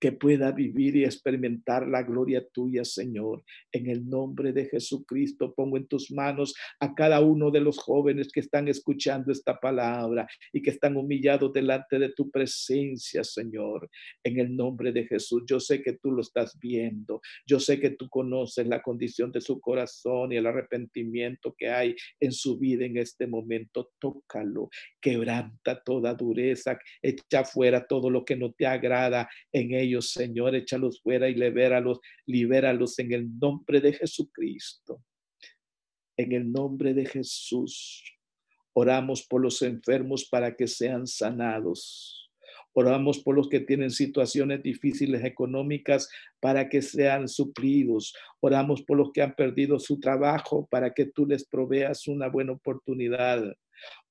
[0.01, 3.43] que pueda vivir y experimentar la gloria tuya, Señor.
[3.73, 8.31] En el nombre de Jesucristo pongo en tus manos a cada uno de los jóvenes
[8.33, 13.89] que están escuchando esta palabra y que están humillados delante de tu presencia, Señor.
[14.23, 17.21] En el nombre de Jesús, yo sé que tú lo estás viendo.
[17.47, 21.95] Yo sé que tú conoces la condición de su corazón y el arrepentimiento que hay
[22.21, 23.93] en su vida en este momento.
[23.99, 24.69] Tócalo,
[25.01, 31.01] quebranta toda dureza, echa fuera todo lo que no te agrada en ellos, Señor, échalos
[31.01, 35.03] fuera y libéralos, libéralos en el nombre de Jesucristo.
[36.17, 38.03] En el nombre de Jesús.
[38.73, 42.25] Oramos por los enfermos para que sean sanados.
[42.77, 46.09] Oramos por los que tienen situaciones difíciles económicas
[46.41, 48.15] para que sean suplidos.
[48.41, 52.53] Oramos por los que han perdido su trabajo para que tú les proveas una buena
[52.53, 53.55] oportunidad.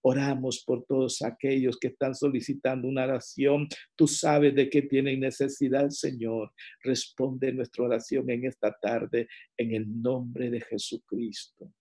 [0.02, 3.68] Oramos por todos aquellos que están solicitando una oración.
[3.96, 6.52] Tú sabes de qué tienen necesidad, Señor.
[6.84, 11.72] Responde nuestra oración en esta tarde en el nombre de Jesucristo.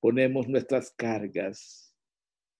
[0.00, 1.94] Ponemos nuestras cargas,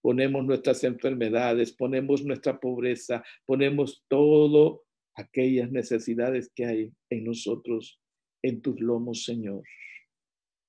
[0.01, 4.85] ponemos nuestras enfermedades, ponemos nuestra pobreza, ponemos todo
[5.15, 8.01] aquellas necesidades que hay en nosotros,
[8.43, 9.63] en tus lomos, Señor.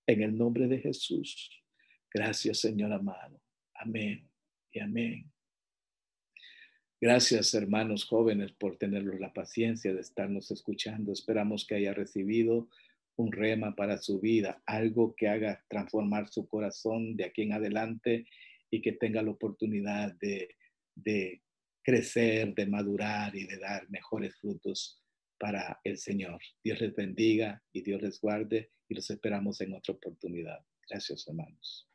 [0.08, 1.50] En el nombre de Jesús.
[2.14, 3.45] Gracias, Señor amado.
[3.86, 4.28] Amén
[4.72, 5.32] y amén.
[7.00, 11.12] Gracias, hermanos jóvenes, por tenerlos la paciencia de estarnos escuchando.
[11.12, 12.68] Esperamos que haya recibido
[13.16, 18.26] un rema para su vida, algo que haga transformar su corazón de aquí en adelante
[18.72, 20.56] y que tenga la oportunidad de,
[20.96, 21.44] de
[21.84, 25.00] crecer, de madurar y de dar mejores frutos
[25.38, 26.42] para el Señor.
[26.64, 30.66] Dios les bendiga y Dios les guarde y los esperamos en otra oportunidad.
[30.90, 31.88] Gracias, hermanos.